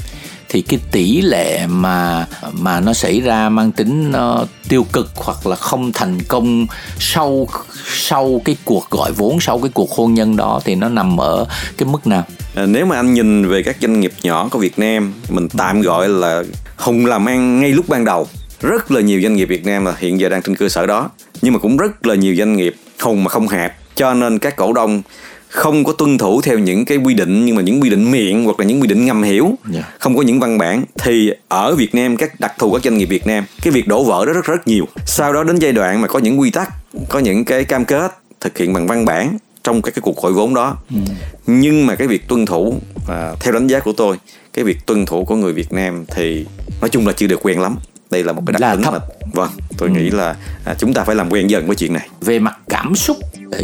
thì 0.49 0.63
cái 0.63 0.81
tỷ 0.93 1.21
lệ 1.21 1.67
mà 1.67 2.27
mà 2.53 2.81
nó 2.81 2.93
xảy 2.93 3.21
ra 3.21 3.49
mang 3.49 3.73
tính 3.73 4.13
uh, 4.43 4.49
tiêu 4.69 4.87
cực 4.93 5.11
hoặc 5.17 5.47
là 5.47 5.57
không 5.57 5.93
thành 5.93 6.19
công 6.29 6.67
sau 6.99 7.49
sau 7.87 8.41
cái 8.45 8.57
cuộc 8.65 8.91
gọi 8.91 9.13
vốn 9.13 9.41
sau 9.41 9.59
cái 9.59 9.71
cuộc 9.75 9.91
hôn 9.91 10.15
nhân 10.15 10.37
đó 10.37 10.61
thì 10.65 10.75
nó 10.75 10.89
nằm 10.89 11.21
ở 11.21 11.47
cái 11.79 11.89
mức 11.89 12.07
nào? 12.07 12.25
À, 12.55 12.67
nếu 12.67 12.87
mà 12.87 12.97
anh 12.97 13.15
nhìn 13.15 13.49
về 13.49 13.63
các 13.63 13.77
doanh 13.81 14.01
nghiệp 14.01 14.13
nhỏ 14.23 14.49
của 14.51 14.59
Việt 14.59 14.79
Nam 14.79 15.13
mình 15.29 15.49
tạm 15.49 15.81
gọi 15.81 16.09
là 16.09 16.43
hùng 16.77 17.07
làm 17.07 17.29
ăn 17.29 17.61
ngay 17.61 17.73
lúc 17.73 17.89
ban 17.89 18.05
đầu. 18.05 18.27
Rất 18.61 18.91
là 18.91 19.01
nhiều 19.01 19.21
doanh 19.23 19.37
nghiệp 19.37 19.45
Việt 19.45 19.67
Nam 19.67 19.85
là 19.85 19.95
hiện 19.99 20.21
giờ 20.21 20.29
đang 20.29 20.43
trên 20.43 20.57
cơ 20.57 20.69
sở 20.69 20.87
đó 20.87 21.11
nhưng 21.43 21.53
mà 21.53 21.59
cũng 21.59 21.77
rất 21.77 22.07
là 22.07 22.15
nhiều 22.15 22.35
doanh 22.39 22.57
nghiệp 22.57 22.77
hùng 23.01 23.25
mà 23.25 23.29
không 23.29 23.49
hẹp 23.49 23.77
cho 23.95 24.15
nên 24.15 24.39
các 24.39 24.57
cổ 24.57 24.73
đông 24.73 25.03
không 25.49 25.85
có 25.85 25.93
tuân 25.93 26.19
thủ 26.19 26.41
theo 26.41 26.59
những 26.59 26.85
cái 26.85 26.99
quy 26.99 27.15
định 27.15 27.45
nhưng 27.45 27.57
mà 27.57 27.63
những 27.63 27.83
quy 27.83 27.91
định 27.91 28.11
miệng 28.11 28.45
hoặc 28.45 28.61
là 28.61 28.67
những 28.67 28.81
quy 28.81 28.89
định 28.89 29.07
ngầm 29.07 29.23
hiểu. 29.23 29.51
Yeah. 29.75 29.87
không 29.99 30.17
có 30.17 30.23
những 30.23 30.41
văn 30.41 30.59
bản. 30.59 30.85
Thì 30.99 31.31
ở 31.49 31.75
Việt 31.75 31.95
Nam 31.95 32.17
các 32.17 32.41
đặc 32.41 32.53
thù 32.59 32.73
các 32.73 32.83
doanh 32.85 32.99
nghiệp 32.99 33.05
Việt 33.05 33.27
Nam 33.27 33.45
cái 33.63 33.73
việc 33.73 33.89
đổ 33.89 34.05
vỡ 34.05 34.25
đó 34.27 34.33
rất 34.33 34.45
rất 34.45 34.69
nhiều. 34.69 34.89
Sau 35.07 35.33
đó 35.33 35.45
đến 35.45 35.57
giai 35.57 35.73
đoạn 35.73 36.01
mà 36.01 36.09
có 36.09 36.19
những 36.19 36.41
quy 36.41 36.51
tắc 36.51 36.69
có 37.09 37.19
những 37.19 37.45
cái 37.45 37.65
cam 37.65 37.85
kết 37.85 38.19
thực 38.41 38.59
hiện 38.59 38.73
bằng 38.73 38.87
văn 38.87 39.05
bản 39.05 39.39
trong 39.65 39.83
các 39.83 39.95
cái 39.95 40.01
cuộc 40.03 40.23
gọi 40.23 40.33
vốn 40.33 40.55
đó. 40.55 40.77
Nhưng 41.47 41.87
mà 41.87 41.95
cái 41.95 42.09
việc 42.09 42.29
tuân 42.29 42.47
thủ 42.47 42.81
à, 43.09 43.33
theo 43.41 43.53
đánh 43.53 43.67
giá 43.67 43.81
của 43.81 43.93
tôi 43.93 44.17
cái 44.53 44.65
việc 44.65 44.87
tuân 44.87 45.07
thủ 45.07 45.25
của 45.25 45.37
người 45.37 45.53
Việt 45.53 45.73
Nam 45.73 46.05
thì 46.15 46.47
nói 46.81 46.91
chung 46.91 47.07
là 47.07 47.13
chưa 47.13 47.27
được 47.27 47.41
quen 47.43 47.61
lắm 47.61 47.77
đây 48.15 48.25
là 48.25 48.33
một 48.33 48.43
cái 48.47 48.53
đặc 48.53 48.61
Là 48.61 48.75
tính 48.75 48.85
thấp. 48.85 48.93
mà 48.93 49.01
vâng 49.33 49.51
tôi 49.79 49.91
nghĩ 49.91 50.11
là 50.11 50.37
à, 50.65 50.75
chúng 50.79 50.95
ta 50.95 51.05
phải 51.05 51.17
làm 51.17 51.33
quen 51.33 51.51
dần 51.51 51.67
với 51.67 51.77
chuyện 51.77 51.93
này. 51.93 52.09
Về 52.21 52.39
mặt 52.39 52.59
cảm 52.69 52.97
xúc 52.97 53.17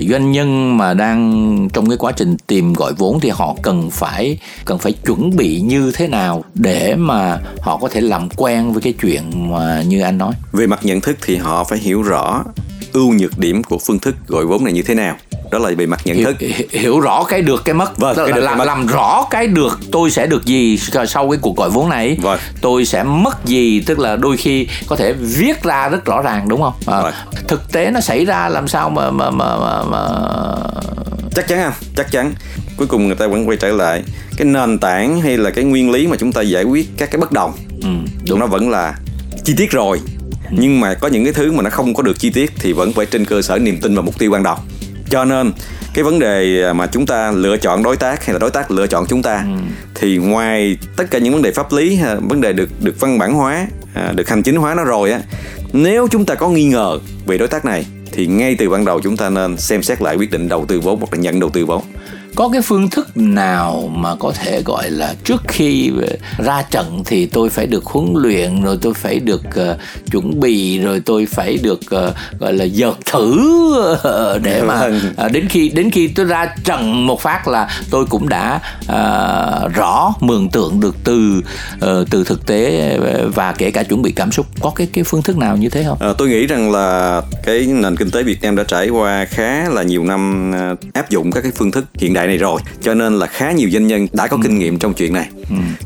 doanh 0.09 0.33
nhân 0.33 0.79
mà 0.79 0.95
đang 0.95 1.69
trong 1.73 1.89
cái 1.89 1.99
quá 1.99 2.13
trình 2.13 2.37
tìm 2.47 2.73
gọi 2.73 2.93
vốn 2.93 3.21
thì 3.21 3.31
họ 3.31 3.57
cần 3.63 3.91
phải 3.91 4.39
cần 4.65 4.79
phải 4.79 4.93
chuẩn 4.93 5.37
bị 5.37 5.61
như 5.61 5.93
thế 5.95 6.09
nào 6.09 6.45
để 6.55 6.95
mà 6.97 7.39
họ 7.61 7.77
có 7.77 7.89
thể 7.89 8.01
làm 8.01 8.29
quen 8.37 8.73
với 8.73 8.83
cái 8.83 8.95
chuyện 9.03 9.51
mà 9.53 9.83
như 9.83 10.01
anh 10.01 10.19
nói? 10.19 10.35
Về 10.53 10.67
mặt 10.67 10.81
nhận 10.83 11.01
thức 11.01 11.17
thì 11.23 11.37
họ 11.37 11.65
phải 11.65 11.79
hiểu 11.79 12.03
rõ 12.03 12.45
ưu 12.93 13.13
nhược 13.13 13.39
điểm 13.39 13.63
của 13.63 13.79
phương 13.79 13.99
thức 13.99 14.15
gọi 14.27 14.47
vốn 14.47 14.65
này 14.65 14.73
như 14.73 14.83
thế 14.83 14.95
nào 14.95 15.17
đó 15.51 15.59
là 15.59 15.71
về 15.79 15.87
mặt 15.87 16.01
nhận 16.05 16.17
hiểu, 16.17 16.27
thức. 16.27 16.37
hiểu, 16.41 16.67
hiểu 16.71 17.01
rõ 17.01 17.25
cái 17.29 17.43
được 17.43 17.63
cái 17.65 17.75
mất. 17.75 17.99
Vâng, 17.99 18.17
cái 18.17 18.27
là 18.29 18.33
được, 18.37 18.41
cái 18.41 18.45
làm 18.45 18.59
mất. 18.59 18.65
làm 18.65 18.87
rõ 18.87 19.27
cái 19.31 19.47
được 19.47 19.81
tôi 19.93 20.11
sẽ 20.11 20.27
được 20.27 20.45
gì 20.47 20.79
sau 21.09 21.31
cái 21.31 21.39
cuộc 21.43 21.57
gọi 21.57 21.71
vốn 21.71 21.89
này. 21.89 22.19
Vâng. 22.23 22.39
tôi 22.61 22.85
sẽ 22.85 23.03
mất 23.03 23.45
gì 23.45 23.81
tức 23.87 23.99
là 23.99 24.17
đôi 24.17 24.37
khi 24.37 24.67
có 24.87 24.97
thể 24.97 25.13
viết 25.13 25.63
ra 25.63 25.89
rất 25.89 26.05
rõ 26.05 26.23
ràng 26.23 26.49
đúng 26.49 26.63
không? 26.63 26.73
À, 26.87 27.01
Vâng. 27.03 27.15
thực 27.49 27.73
tế 27.73 27.91
nó 27.91 28.01
xảy 28.01 28.25
ra 28.25 28.49
làm 28.49 28.69
sao 28.69 28.91
mà 28.91 29.11
mà 29.11 29.31
mà, 29.31 29.57
mà, 29.59 29.83
mà... 29.83 30.09
chắc 31.35 31.49
chắn 31.49 31.63
không? 31.65 31.73
Chắc 31.97 32.11
chắn. 32.11 32.33
Cuối 32.77 32.87
cùng 32.87 33.07
người 33.07 33.17
ta 33.17 33.27
vẫn 33.27 33.49
quay 33.49 33.57
trở 33.61 33.73
lại. 33.73 34.03
Cái 34.37 34.45
nền 34.47 34.79
tảng 34.79 35.21
hay 35.21 35.37
là 35.37 35.51
cái 35.51 35.65
nguyên 35.65 35.91
lý 35.91 36.07
mà 36.07 36.17
chúng 36.21 36.33
ta 36.33 36.41
giải 36.43 36.65
quyết 36.65 36.89
các 36.99 37.11
cái 37.11 37.21
bất 37.21 37.33
đồng 37.33 37.53
Ừ, 37.83 37.89
đúng. 38.29 38.39
nó 38.39 38.47
vẫn 38.47 38.71
là 38.71 38.95
chi 39.45 39.55
tiết 39.57 39.71
rồi. 39.71 40.01
Nhưng 40.51 40.81
mà 40.81 40.95
có 40.95 41.09
những 41.09 41.25
cái 41.25 41.33
thứ 41.33 41.53
mà 41.53 41.63
nó 41.63 41.71
không 41.71 41.95
có 41.95 42.03
được 42.03 42.19
chi 42.19 42.31
tiết 42.31 42.53
thì 42.59 42.73
vẫn 42.73 42.93
phải 42.93 43.07
trên 43.07 43.25
cơ 43.25 43.43
sở 43.43 43.59
niềm 43.59 43.79
tin 43.83 43.95
và 43.97 44.03
mục 44.03 44.19
tiêu 44.19 44.31
ban 44.31 44.43
đầu 44.43 44.57
cho 45.11 45.25
nên 45.25 45.53
cái 45.95 46.05
vấn 46.05 46.19
đề 46.19 46.65
mà 46.73 46.87
chúng 46.87 47.07
ta 47.07 47.31
lựa 47.31 47.57
chọn 47.57 47.83
đối 47.83 47.97
tác 47.97 48.25
hay 48.25 48.33
là 48.33 48.39
đối 48.39 48.51
tác 48.51 48.71
lựa 48.71 48.87
chọn 48.87 49.07
chúng 49.09 49.23
ta 49.23 49.45
thì 49.95 50.17
ngoài 50.17 50.77
tất 50.97 51.05
cả 51.11 51.19
những 51.19 51.33
vấn 51.33 51.43
đề 51.43 51.53
pháp 51.53 51.73
lý 51.73 51.97
ha, 51.97 52.15
vấn 52.15 52.41
đề 52.41 52.53
được 52.53 52.71
được 52.81 53.01
văn 53.01 53.19
bản 53.19 53.35
hóa 53.35 53.67
à, 53.95 54.13
được 54.13 54.29
hành 54.29 54.43
chính 54.43 54.57
hóa 54.57 54.75
nó 54.75 54.85
rồi 54.85 55.11
á 55.11 55.21
nếu 55.73 56.09
chúng 56.11 56.25
ta 56.25 56.35
có 56.35 56.49
nghi 56.49 56.65
ngờ 56.65 56.99
về 57.27 57.39
đối 57.39 57.49
tác 57.49 57.65
này 57.65 57.87
thì 58.13 58.27
ngay 58.27 58.57
từ 58.59 58.71
ban 58.71 58.85
đầu 58.85 59.01
chúng 59.01 59.17
ta 59.17 59.31
nên 59.31 59.57
xem 59.57 59.83
xét 59.83 60.03
lại 60.03 60.17
quyết 60.17 60.31
định 60.31 60.49
đầu 60.49 60.67
tư 60.67 60.81
vốn 60.81 60.99
hoặc 60.99 61.13
là 61.13 61.19
nhận 61.19 61.41
đầu 61.41 61.51
tư 61.51 61.67
vốn 61.67 61.83
có 62.35 62.49
cái 62.49 62.63
phương 62.63 62.91
thức 62.91 63.17
nào 63.17 63.91
mà 63.95 64.15
có 64.15 64.33
thể 64.33 64.63
gọi 64.63 64.91
là 64.91 65.15
trước 65.25 65.43
khi 65.49 65.91
ra 66.39 66.63
trận 66.63 67.03
thì 67.07 67.27
tôi 67.27 67.51
phải 67.51 67.67
được 67.67 67.85
huấn 67.85 68.13
luyện 68.17 68.63
rồi 68.63 68.79
tôi 68.83 68.95
phải 68.95 69.21
được 69.21 69.43
uh, 69.49 69.77
chuẩn 70.13 70.41
bị 70.41 70.79
rồi 70.79 71.01
tôi 71.01 71.27
phải 71.27 71.59
được 71.63 71.81
uh, 71.81 72.41
gọi 72.41 72.53
là 72.53 72.65
dợt 72.65 72.95
thử 73.13 73.41
uh, 73.93 74.43
để 74.43 74.63
mà 74.63 74.91
uh, 75.27 75.33
đến 75.33 75.49
khi 75.49 75.69
đến 75.69 75.91
khi 75.91 76.09
tôi 76.09 76.27
ra 76.27 76.55
trận 76.65 77.07
một 77.07 77.21
phát 77.21 77.49
là 77.49 77.69
tôi 77.91 78.07
cũng 78.07 78.29
đã 78.29 78.61
uh, 78.83 79.75
rõ 79.75 80.15
mường 80.21 80.49
tượng 80.49 80.81
được 80.81 80.97
từ 81.05 81.43
uh, 81.75 82.11
từ 82.11 82.25
thực 82.25 82.47
tế 82.47 82.99
và 83.35 83.53
kể 83.53 83.71
cả 83.71 83.83
chuẩn 83.83 84.03
bị 84.03 84.13
cảm 84.13 84.33
xúc 84.33 84.47
có 84.61 84.73
cái 84.77 84.89
cái 84.93 85.05
phương 85.05 85.23
thức 85.23 85.37
nào 85.37 85.57
như 85.57 85.69
thế 85.69 85.85
không? 85.85 85.99
À, 86.01 86.09
tôi 86.19 86.29
nghĩ 86.29 86.47
rằng 86.47 86.73
là 86.73 87.23
cái 87.45 87.67
nền 87.67 87.97
kinh 87.97 88.11
tế 88.11 88.23
Việt 88.23 88.43
Nam 88.43 88.57
đã 88.57 88.65
trải 88.69 88.89
qua 88.89 89.25
khá 89.25 89.69
là 89.69 89.83
nhiều 89.83 90.05
năm 90.05 90.53
áp 90.95 91.11
dụng 91.11 91.33
các 91.33 91.41
cái 91.41 91.53
phương 91.55 91.71
thức 91.71 91.85
hiện 91.95 92.15
đại 92.15 92.20
này 92.27 92.39
rồi. 92.39 92.61
Cho 92.83 92.95
nên 92.95 93.19
là 93.19 93.27
khá 93.27 93.53
nhiều 93.53 93.71
doanh 93.71 93.87
nhân 93.87 94.07
đã 94.13 94.27
có 94.27 94.39
kinh 94.43 94.59
nghiệm 94.59 94.79
trong 94.79 94.95
chuyện 94.95 95.13
này. 95.13 95.29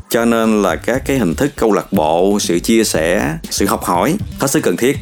Cho 0.09 0.25
nên 0.25 0.63
là 0.63 0.77
các 0.77 1.03
cái 1.07 1.19
hình 1.19 1.35
thức 1.35 1.53
câu 1.57 1.73
lạc 1.73 1.93
bộ 1.93 2.39
sự 2.41 2.59
chia 2.59 2.85
sẻ 2.85 3.39
sự 3.51 3.67
học 3.67 3.85
hỏi 3.85 4.17
hết 4.41 4.51
sức 4.51 4.61
cần 4.63 4.77
thiết 4.77 4.99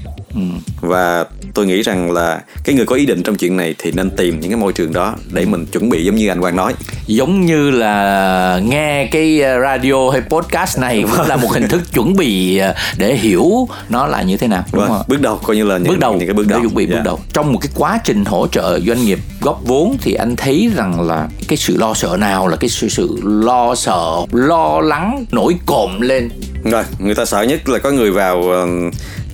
và 0.80 1.24
tôi 1.54 1.66
nghĩ 1.66 1.82
rằng 1.82 2.10
là 2.12 2.40
cái 2.64 2.74
người 2.74 2.86
có 2.86 2.96
ý 2.96 3.06
định 3.06 3.22
trong 3.22 3.36
chuyện 3.36 3.56
này 3.56 3.74
thì 3.78 3.92
nên 3.92 4.10
tìm 4.10 4.40
những 4.40 4.50
cái 4.50 4.56
môi 4.60 4.72
trường 4.72 4.92
đó 4.92 5.14
để 5.32 5.44
mình 5.44 5.66
chuẩn 5.66 5.88
bị 5.88 6.04
giống 6.04 6.16
như 6.16 6.28
anh 6.28 6.40
Quang 6.40 6.56
nói. 6.56 6.74
Giống 7.06 7.46
như 7.46 7.70
là 7.70 8.60
nghe 8.64 9.06
cái 9.06 9.40
uh, 9.56 9.62
radio 9.62 10.10
hay 10.12 10.20
podcast 10.20 10.78
này 10.78 11.02
cũng 11.02 11.26
là 11.28 11.36
một 11.36 11.48
hình 11.52 11.68
thức 11.68 11.80
chuẩn 11.94 12.16
bị 12.16 12.60
uh, 12.70 12.76
để 12.98 13.14
hiểu 13.14 13.68
nó 13.88 14.06
là 14.06 14.22
như 14.22 14.36
thế 14.36 14.48
nào 14.48 14.64
đúng 14.72 14.80
Vâng, 14.80 14.88
không 14.90 15.02
bước 15.08 15.20
đầu 15.20 15.36
coi 15.44 15.56
như 15.56 15.64
là 15.64 15.78
những, 15.78 15.88
bước 15.88 15.98
đầu 15.98 16.12
những 16.12 16.26
cái 16.28 16.34
bước 16.34 16.46
đầu. 16.48 16.60
chuẩn 16.60 16.74
bị 16.74 16.86
bước 16.86 16.94
Dạ. 16.96 17.02
đầu. 17.04 17.18
Trong 17.32 17.52
một 17.52 17.58
cái 17.62 17.70
quá 17.74 18.00
trình 18.04 18.24
hỗ 18.24 18.46
trợ 18.46 18.80
doanh 18.86 19.04
nghiệp 19.04 19.18
góp 19.40 19.60
vốn 19.64 19.96
thì 20.02 20.14
anh 20.14 20.36
thấy 20.36 20.70
rằng 20.76 21.00
là 21.00 21.28
cái 21.48 21.56
sự 21.56 21.76
lo 21.76 21.94
sợ 21.94 22.16
nào 22.20 22.48
là 22.48 22.56
cái 22.56 22.68
sự 22.70 22.88
sự 22.88 23.16
lo 23.22 23.74
sợ 23.74 24.10
lo 24.32 24.80
lắng 24.80 25.24
nổi 25.32 25.54
cộm 25.66 26.00
lên? 26.00 26.28
Rồi, 26.64 26.84
người 26.98 27.14
ta 27.14 27.24
sợ 27.24 27.42
nhất 27.42 27.68
là 27.68 27.78
có 27.78 27.90
người 27.90 28.10
vào 28.10 28.42
ờ, 28.50 28.66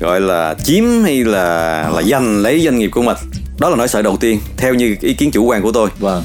gọi 0.00 0.20
là 0.20 0.54
chiếm 0.64 0.84
hay 1.02 1.24
là 1.24 1.90
là 1.94 2.02
giành 2.02 2.42
lấy 2.42 2.60
doanh 2.64 2.78
nghiệp 2.78 2.88
của 2.88 3.02
mình. 3.02 3.16
Đó 3.58 3.70
là 3.70 3.76
nỗi 3.76 3.88
sợ 3.88 4.02
đầu 4.02 4.16
tiên, 4.16 4.40
theo 4.56 4.74
như 4.74 4.96
ý 5.00 5.14
kiến 5.14 5.30
chủ 5.30 5.44
quan 5.44 5.62
của 5.62 5.72
tôi. 5.72 5.88
vâng 5.98 6.22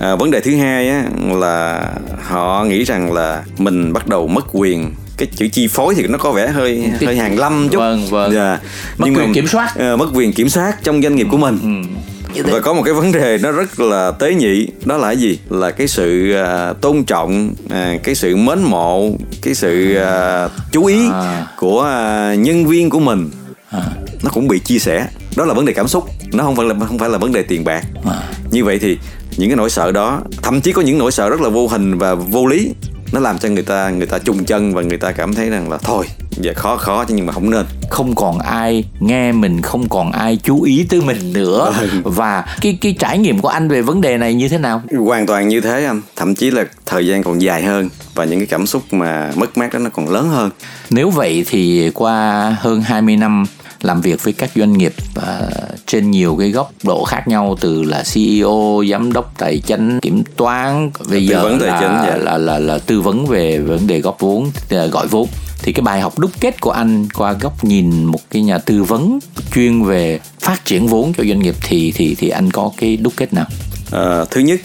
À, 0.00 0.16
vấn 0.16 0.30
đề 0.30 0.40
thứ 0.40 0.56
hai 0.56 0.88
á, 0.88 1.04
là 1.32 1.84
họ 2.22 2.64
nghĩ 2.64 2.84
rằng 2.84 3.12
là 3.12 3.42
mình 3.58 3.92
bắt 3.92 4.06
đầu 4.06 4.28
mất 4.28 4.44
quyền 4.52 4.94
cái 5.16 5.28
chữ 5.36 5.48
chi 5.52 5.68
phối 5.68 5.94
thì 5.94 6.06
nó 6.06 6.18
có 6.18 6.32
vẻ 6.32 6.48
hơi 6.48 6.84
hơi 7.06 7.16
hàng 7.16 7.38
lâm 7.38 7.68
chút 7.68 7.78
Vâng, 7.78 8.06
vâng. 8.10 8.32
Dạ. 8.34 8.58
Mất 8.98 9.08
quyền 9.16 9.34
kiểm 9.34 9.46
soát. 9.46 9.72
ờ, 9.78 9.96
mất 9.96 10.06
quyền 10.14 10.32
kiểm 10.32 10.48
soát 10.48 10.76
trong 10.84 11.02
doanh 11.02 11.16
nghiệp 11.16 11.26
của 11.30 11.36
mình 11.36 11.84
Như 12.34 12.42
thế. 12.42 12.52
và 12.52 12.60
có 12.60 12.72
một 12.72 12.82
cái 12.84 12.94
vấn 12.94 13.12
đề 13.12 13.38
nó 13.42 13.50
rất 13.50 13.80
là 13.80 14.10
tế 14.10 14.34
nhị 14.34 14.68
đó 14.84 14.96
là 14.96 15.10
gì 15.12 15.38
là 15.50 15.70
cái 15.70 15.86
sự 15.88 16.32
à, 16.34 16.72
tôn 16.72 17.04
trọng 17.04 17.54
à, 17.70 17.94
cái 18.04 18.14
sự 18.14 18.36
mến 18.36 18.62
mộ 18.62 19.10
cái 19.42 19.54
sự 19.54 19.94
à, 19.94 20.48
chú 20.72 20.84
ý 20.84 21.08
À. 21.12 21.46
của 21.58 21.82
à, 21.82 22.34
nhân 22.34 22.66
viên 22.66 22.90
của 22.90 23.00
mình 23.00 23.30
À. 23.70 23.82
nó 24.22 24.30
cũng 24.34 24.48
bị 24.48 24.58
chia 24.58 24.78
sẻ 24.78 25.06
đó 25.36 25.44
là 25.44 25.54
vấn 25.54 25.64
đề 25.64 25.72
cảm 25.72 25.88
xúc 25.88 26.04
nó 26.32 26.44
không 26.44 26.56
phải 26.56 26.66
là 26.66 26.74
không 26.86 26.98
phải 26.98 27.08
là 27.08 27.18
vấn 27.18 27.32
đề 27.32 27.42
tiền 27.42 27.64
bạc 27.64 27.84
À. 28.04 28.22
như 28.50 28.64
vậy 28.64 28.78
thì 28.78 28.98
những 29.36 29.48
cái 29.50 29.56
nỗi 29.56 29.70
sợ 29.70 29.92
đó 29.92 30.20
thậm 30.42 30.60
chí 30.60 30.72
có 30.72 30.82
những 30.82 30.98
nỗi 30.98 31.12
sợ 31.12 31.28
rất 31.30 31.40
là 31.40 31.48
vô 31.48 31.66
hình 31.68 31.98
và 31.98 32.14
vô 32.14 32.46
lý 32.46 32.70
nó 33.12 33.20
làm 33.20 33.38
cho 33.38 33.48
người 33.48 33.62
ta 33.62 33.90
người 33.90 34.06
ta 34.06 34.18
trùng 34.18 34.44
chân 34.44 34.74
và 34.74 34.82
người 34.82 34.98
ta 34.98 35.12
cảm 35.12 35.34
thấy 35.34 35.50
rằng 35.50 35.70
là 35.70 35.78
thôi 35.78 36.06
giờ 36.40 36.52
khó 36.56 36.76
khó 36.76 37.04
chứ 37.04 37.14
nhưng 37.16 37.26
mà 37.26 37.32
không 37.32 37.50
nên 37.50 37.66
không 37.90 38.14
còn 38.14 38.38
ai 38.38 38.84
nghe 39.00 39.32
mình 39.32 39.62
không 39.62 39.88
còn 39.88 40.12
ai 40.12 40.38
chú 40.42 40.62
ý 40.62 40.86
tới 40.88 41.00
mình 41.00 41.32
nữa 41.32 41.72
Vâng. 41.80 42.02
và 42.04 42.44
cái 42.60 42.78
cái 42.80 42.94
trải 42.98 43.18
nghiệm 43.18 43.38
của 43.38 43.48
anh 43.48 43.68
về 43.68 43.82
vấn 43.82 44.00
đề 44.00 44.16
này 44.18 44.34
như 44.34 44.48
thế 44.48 44.58
nào 44.58 44.82
hoàn 45.06 45.26
toàn 45.26 45.48
như 45.48 45.60
thế 45.60 45.84
anh 45.84 46.00
thậm 46.16 46.34
chí 46.34 46.50
là 46.50 46.64
thời 46.86 47.06
gian 47.06 47.22
còn 47.22 47.42
dài 47.42 47.62
hơn 47.62 47.88
và 48.14 48.24
những 48.24 48.38
cái 48.38 48.46
cảm 48.46 48.66
xúc 48.66 48.82
mà 48.90 49.32
mất 49.36 49.58
mát 49.58 49.72
đó 49.72 49.78
nó 49.78 49.90
còn 49.90 50.08
lớn 50.10 50.28
hơn 50.28 50.50
Nếu 50.90 51.10
vậy 51.10 51.44
thì 51.48 51.90
qua 51.94 52.56
hơn 52.60 52.80
20 52.82 53.16
năm 53.16 53.44
làm 53.82 54.00
việc 54.00 54.24
với 54.24 54.32
các 54.32 54.50
doanh 54.56 54.72
nghiệp 54.72 54.94
à, 55.26 55.40
trên 55.86 56.10
nhiều 56.10 56.36
cái 56.38 56.50
góc 56.50 56.72
độ 56.82 57.04
khác 57.04 57.28
nhau 57.28 57.56
từ 57.60 57.82
là 57.82 58.04
CEO, 58.14 58.82
giám 58.90 59.12
đốc 59.12 59.32
tài 59.38 59.58
chính, 59.66 60.00
kiểm 60.00 60.22
toán, 60.36 60.90
bây 61.10 61.20
Tư 61.20 61.26
giờ 61.26 61.42
vấn 61.42 61.60
tài 61.60 61.68
là, 61.68 61.80
chính, 61.80 62.10
dạ. 62.10 62.16
là, 62.16 62.38
là 62.38 62.58
là 62.58 62.78
tư 62.78 63.00
vấn 63.00 63.26
về 63.26 63.58
vấn 63.58 63.86
đề 63.86 64.00
góp 64.00 64.16
vốn, 64.20 64.50
gọi 64.90 65.06
vốn. 65.06 65.28
Thì 65.62 65.72
cái 65.72 65.82
bài 65.82 66.00
học 66.00 66.18
đúc 66.18 66.30
kết 66.40 66.60
của 66.60 66.70
anh 66.70 67.08
qua 67.14 67.32
góc 67.32 67.64
nhìn 67.64 68.04
một 68.04 68.20
cái 68.30 68.42
nhà 68.42 68.58
tư 68.58 68.84
vấn 68.84 69.18
chuyên 69.54 69.82
về 69.82 70.20
phát 70.40 70.64
triển 70.64 70.86
vốn 70.86 71.12
cho 71.18 71.24
doanh 71.24 71.38
nghiệp 71.38 71.54
thì 71.62 71.92
thì 71.94 72.14
thì 72.18 72.28
anh 72.28 72.50
có 72.50 72.70
cái 72.76 72.96
đúc 72.96 73.12
kết 73.16 73.34
nào? 73.34 73.46
Ờ, 73.90 74.24
thứ 74.30 74.40
nhất 74.40 74.60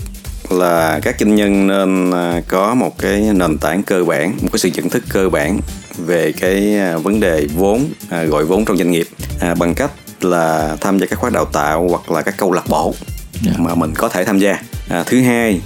là 0.49 0.99
các 1.03 1.15
doanh 1.19 1.35
nhân 1.35 1.67
nên 1.67 2.11
à, 2.11 2.41
có 2.47 2.73
một 2.75 2.97
cái 2.97 3.21
nền 3.33 3.57
tảng 3.57 3.83
cơ 3.83 4.03
bản 4.03 4.37
một 4.41 4.49
cái 4.51 4.59
sự 4.59 4.69
nhận 4.73 4.89
thức 4.89 5.03
cơ 5.09 5.29
bản 5.29 5.59
về 5.97 6.31
cái 6.31 6.77
à, 6.77 6.97
vấn 6.97 7.19
đề 7.19 7.47
vốn 7.55 7.85
à, 8.09 8.23
gọi 8.23 8.45
vốn 8.45 8.65
trong 8.65 8.77
doanh 8.77 8.91
nghiệp 8.91 9.07
à, 9.39 9.55
bằng 9.55 9.75
cách 9.75 9.91
là 10.21 10.77
tham 10.81 10.99
gia 10.99 11.05
các 11.05 11.19
khóa 11.19 11.29
đào 11.29 11.45
tạo 11.45 11.87
hoặc 11.89 12.11
là 12.11 12.21
các 12.21 12.37
câu 12.37 12.51
lạc 12.51 12.63
bộ 12.69 12.93
Dạ. 13.41 13.51
mà 13.57 13.75
mình 13.75 13.93
có 13.95 14.09
thể 14.09 14.25
tham 14.25 14.39
gia 14.39 14.61
à, 14.89 15.03
thứ 15.03 15.21
hai 15.21 15.61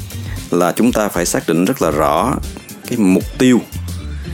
là 0.51 0.71
chúng 0.71 0.91
ta 0.91 1.07
phải 1.07 1.25
xác 1.25 1.47
định 1.47 1.65
rất 1.65 1.81
là 1.81 1.91
rõ 1.91 2.35
cái 2.87 2.97
mục 2.97 3.23
tiêu 3.37 3.61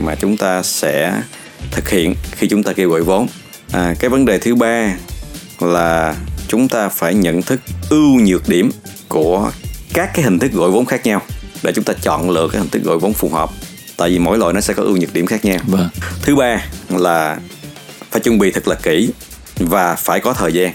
mà 0.00 0.14
chúng 0.14 0.36
ta 0.36 0.62
sẽ 0.62 1.22
thực 1.70 1.88
hiện 1.88 2.14
khi 2.32 2.48
chúng 2.48 2.62
ta 2.62 2.72
kêu 2.72 2.90
gọi 2.90 3.02
vốn. 3.02 3.26
À, 3.72 3.94
cái 3.98 4.10
vấn 4.10 4.24
đề 4.24 4.38
thứ 4.38 4.54
ba 4.54 4.94
là 5.60 6.14
chúng 6.48 6.68
ta 6.68 6.88
phải 6.88 7.14
nhận 7.14 7.42
thức 7.42 7.60
ưu 7.90 8.20
nhược 8.20 8.48
điểm 8.48 8.70
của 9.08 9.50
các 9.94 10.10
cái 10.14 10.24
hình 10.24 10.38
thức 10.38 10.52
gọi 10.52 10.70
vốn 10.70 10.86
khác 10.86 11.06
nhau 11.06 11.22
để 11.62 11.72
chúng 11.72 11.84
ta 11.84 11.94
chọn 12.02 12.30
lựa 12.30 12.48
cái 12.52 12.60
hình 12.60 12.70
thức 12.70 12.82
gọi 12.84 12.98
vốn 12.98 13.12
phù 13.12 13.28
hợp. 13.28 13.50
Tại 13.96 14.10
vì 14.10 14.18
mỗi 14.18 14.38
loại 14.38 14.54
nó 14.54 14.60
sẽ 14.60 14.74
có 14.74 14.82
ưu 14.82 14.96
nhược 14.96 15.12
điểm 15.14 15.26
khác 15.26 15.44
nhau. 15.44 15.58
Vâng. 15.66 15.88
thứ 16.22 16.36
ba 16.36 16.64
là 16.88 17.38
phải 18.10 18.20
chuẩn 18.20 18.38
bị 18.38 18.50
thật 18.50 18.68
là 18.68 18.74
kỹ 18.74 19.10
và 19.56 19.94
phải 19.94 20.20
có 20.20 20.32
thời 20.32 20.52
gian. 20.52 20.72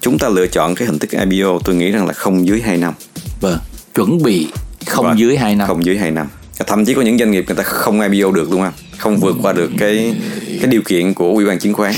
Chúng 0.00 0.18
ta 0.18 0.28
lựa 0.28 0.46
chọn 0.46 0.74
cái 0.74 0.86
hình 0.86 0.98
thức 0.98 1.10
IPO 1.10 1.58
tôi 1.64 1.74
nghĩ 1.74 1.90
rằng 1.90 2.06
là 2.06 2.12
không 2.12 2.46
dưới 2.46 2.60
2 2.60 2.76
năm. 2.76 2.94
Vâng, 3.40 3.58
chuẩn 3.94 4.22
bị 4.22 4.48
không 4.86 5.04
Vâng, 5.04 5.18
dưới 5.18 5.36
2 5.36 5.54
năm. 5.56 5.68
không 5.68 5.84
dưới 5.84 5.96
2 5.96 6.10
năm 6.10 6.28
thậm 6.66 6.84
chí 6.84 6.94
có 6.94 7.02
những 7.02 7.18
doanh 7.18 7.30
nghiệp 7.30 7.44
người 7.46 7.56
ta 7.56 7.62
không 7.62 8.00
IPO 8.00 8.30
được 8.30 8.50
luôn 8.50 8.62
anh 8.62 8.72
không 8.98 9.16
vượt 9.16 9.36
qua 9.42 9.52
được 9.52 9.70
cái 9.78 10.14
cái 10.60 10.70
điều 10.70 10.82
kiện 10.82 11.14
của 11.14 11.28
ủy 11.28 11.44
ban 11.44 11.58
chứng 11.58 11.72
khoán. 11.72 11.92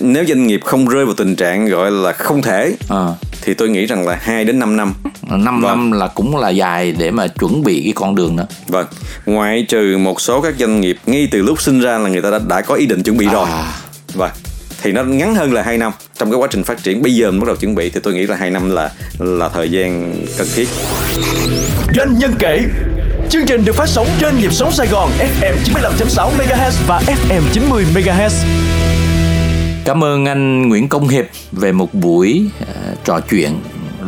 Nếu 0.00 0.24
doanh 0.24 0.46
nghiệp 0.46 0.60
không 0.64 0.88
rơi 0.88 1.04
vào 1.04 1.14
tình 1.14 1.36
trạng 1.36 1.66
gọi 1.66 1.90
là 1.90 2.12
không 2.12 2.42
thể 2.42 2.74
À. 2.88 3.06
thì 3.42 3.54
tôi 3.54 3.68
nghĩ 3.68 3.86
rằng 3.86 4.06
là 4.08 4.18
2 4.20 4.44
đến 4.44 4.58
5 4.58 4.76
năm. 4.76 4.94
5 5.30 5.44
vâng. 5.44 5.62
năm 5.62 5.92
là 5.92 6.08
cũng 6.08 6.36
là 6.36 6.48
dài 6.48 6.94
để 6.98 7.10
mà 7.10 7.26
chuẩn 7.26 7.62
bị 7.62 7.80
cái 7.84 7.92
con 7.96 8.14
đường 8.14 8.36
đó. 8.36 8.44
Vâng. 8.68 8.86
Ngoại 9.26 9.66
trừ 9.68 9.98
một 9.98 10.20
số 10.20 10.40
các 10.40 10.54
doanh 10.58 10.80
nghiệp 10.80 10.96
ngay 11.06 11.28
từ 11.30 11.42
lúc 11.42 11.62
sinh 11.62 11.80
ra 11.80 11.98
là 11.98 12.08
người 12.08 12.22
ta 12.22 12.30
đã, 12.30 12.38
đã 12.48 12.60
có 12.60 12.74
ý 12.74 12.86
định 12.86 13.02
chuẩn 13.02 13.16
bị 13.16 13.26
à. 13.26 13.32
rồi 13.32 13.48
vâng. 14.14 14.30
Thì 14.82 14.92
nó 14.92 15.04
ngắn 15.04 15.34
hơn 15.34 15.52
là 15.52 15.62
2 15.62 15.78
năm. 15.78 15.92
Trong 16.18 16.30
cái 16.30 16.38
quá 16.38 16.48
trình 16.50 16.64
phát 16.64 16.82
triển 16.82 17.02
bây 17.02 17.14
giờ 17.14 17.30
mình 17.30 17.40
bắt 17.40 17.46
đầu 17.46 17.56
chuẩn 17.56 17.74
bị 17.74 17.90
thì 17.90 18.00
tôi 18.02 18.14
nghĩ 18.14 18.26
là 18.26 18.36
2 18.36 18.50
năm 18.50 18.70
là 18.70 18.90
là 19.18 19.48
thời 19.48 19.70
gian 19.70 20.14
cần 20.38 20.46
thiết. 20.54 20.68
Doanh 21.96 22.18
nhân 22.18 22.34
kể 22.38 22.60
Chương 23.30 23.46
trình 23.46 23.64
được 23.64 23.76
phát 23.76 23.88
sóng 23.88 24.06
trên 24.20 24.38
nhịp 24.38 24.52
sóng 24.52 24.72
Sài 24.72 24.86
Gòn 24.86 25.10
FM 25.18 25.54
95.6 25.64 26.30
MHz 26.38 26.70
và 26.86 27.02
FM 27.06 27.42
90 27.52 27.86
MHz. 27.94 28.44
Cảm 29.84 30.04
ơn 30.04 30.24
anh 30.24 30.68
Nguyễn 30.68 30.88
Công 30.88 31.08
Hiệp 31.08 31.24
về 31.52 31.72
một 31.72 31.94
buổi 31.94 32.50
uh, 32.62 33.04
trò 33.04 33.20
chuyện 33.30 33.50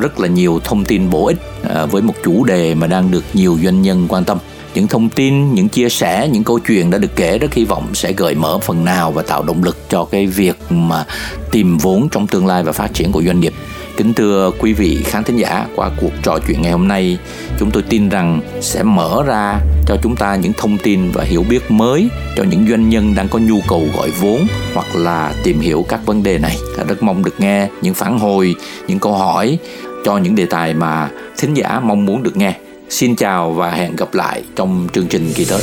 rất 0.01 0.21
là 0.21 0.29
nhiều 0.29 0.61
thông 0.65 0.85
tin 0.85 1.11
bổ 1.11 1.27
ích 1.27 1.39
uh, 1.63 1.93
với 1.93 2.03
một 2.03 2.15
chủ 2.25 2.45
đề 2.45 2.75
mà 2.75 2.87
đang 2.87 3.11
được 3.11 3.25
nhiều 3.33 3.59
doanh 3.63 3.83
nhân 3.83 4.07
quan 4.09 4.25
tâm 4.25 4.39
những 4.75 4.87
thông 4.87 5.09
tin 5.09 5.55
những 5.55 5.69
chia 5.69 5.89
sẻ 5.89 6.29
những 6.33 6.45
câu 6.45 6.59
chuyện 6.59 6.91
đã 6.91 6.99
được 6.99 7.17
kể 7.17 7.39
rất 7.39 7.55
hy 7.55 7.65
vọng 7.65 7.95
sẽ 7.95 8.13
gợi 8.13 8.35
mở 8.35 8.59
phần 8.59 8.85
nào 8.85 9.13
và 9.13 9.23
tạo 9.23 9.43
động 9.43 9.65
lực 9.65 9.79
cho 9.89 10.05
cái 10.05 10.27
việc 10.27 10.57
mà 10.71 11.05
tìm 11.51 11.79
vốn 11.79 12.09
trong 12.09 12.27
tương 12.27 12.47
lai 12.47 12.63
và 12.63 12.73
phát 12.73 12.95
triển 12.95 13.13
của 13.13 13.23
doanh 13.23 13.41
nghiệp 13.41 13.53
kính 13.97 14.15
thưa 14.15 14.51
quý 14.59 14.73
vị 14.73 15.03
khán 15.05 15.25
thính 15.25 15.37
giả, 15.37 15.67
qua 15.77 15.91
cuộc 16.01 16.13
trò 16.23 16.39
chuyện 16.47 16.63
ngày 16.63 16.73
hôm 16.73 16.89
nay, 16.89 17.19
chúng 17.59 17.71
tôi 17.71 17.83
tin 17.83 18.09
rằng 18.09 18.41
sẽ 18.61 18.83
mở 18.83 19.23
ra 19.27 19.61
cho 19.87 19.97
chúng 20.03 20.17
ta 20.17 20.37
những 20.37 20.53
thông 20.57 20.79
tin 20.79 21.11
và 21.11 21.25
hiểu 21.25 21.45
biết 21.51 21.71
mới 21.71 22.09
cho 22.37 22.45
những 22.45 22.67
doanh 22.69 22.89
nhân 22.89 23.15
đang 23.15 23.29
có 23.29 23.39
nhu 23.39 23.61
cầu 23.69 23.89
gọi 23.97 24.11
vốn 24.21 24.47
hoặc 24.75 24.87
là 24.97 25.35
tìm 25.43 25.61
hiểu 25.61 25.85
các 25.89 26.07
vấn 26.07 26.23
đề 26.23 26.39
này 26.39 26.57
rất 26.89 27.03
mong 27.03 27.25
được 27.25 27.35
nghe 27.41 27.69
những 27.83 27.95
phản 27.95 28.19
hồi, 28.19 28.55
những 28.89 28.99
câu 28.99 29.13
hỏi 29.13 29.59
cho 30.05 30.19
những 30.19 30.35
đề 30.35 30.47
tài 30.47 30.75
mà 30.75 31.11
thính 31.39 31.55
giả 31.55 31.81
mong 31.81 32.07
muốn 32.07 32.23
được 32.23 32.37
nghe 32.37 32.55
Xin 32.89 33.17
chào 33.17 33.53
và 33.53 33.71
hẹn 33.71 33.97
gặp 33.97 34.15
lại 34.15 34.43
trong 34.57 34.89
chương 34.93 35.07
trình 35.07 35.33
kỳ 35.35 35.45
tới. 35.45 35.63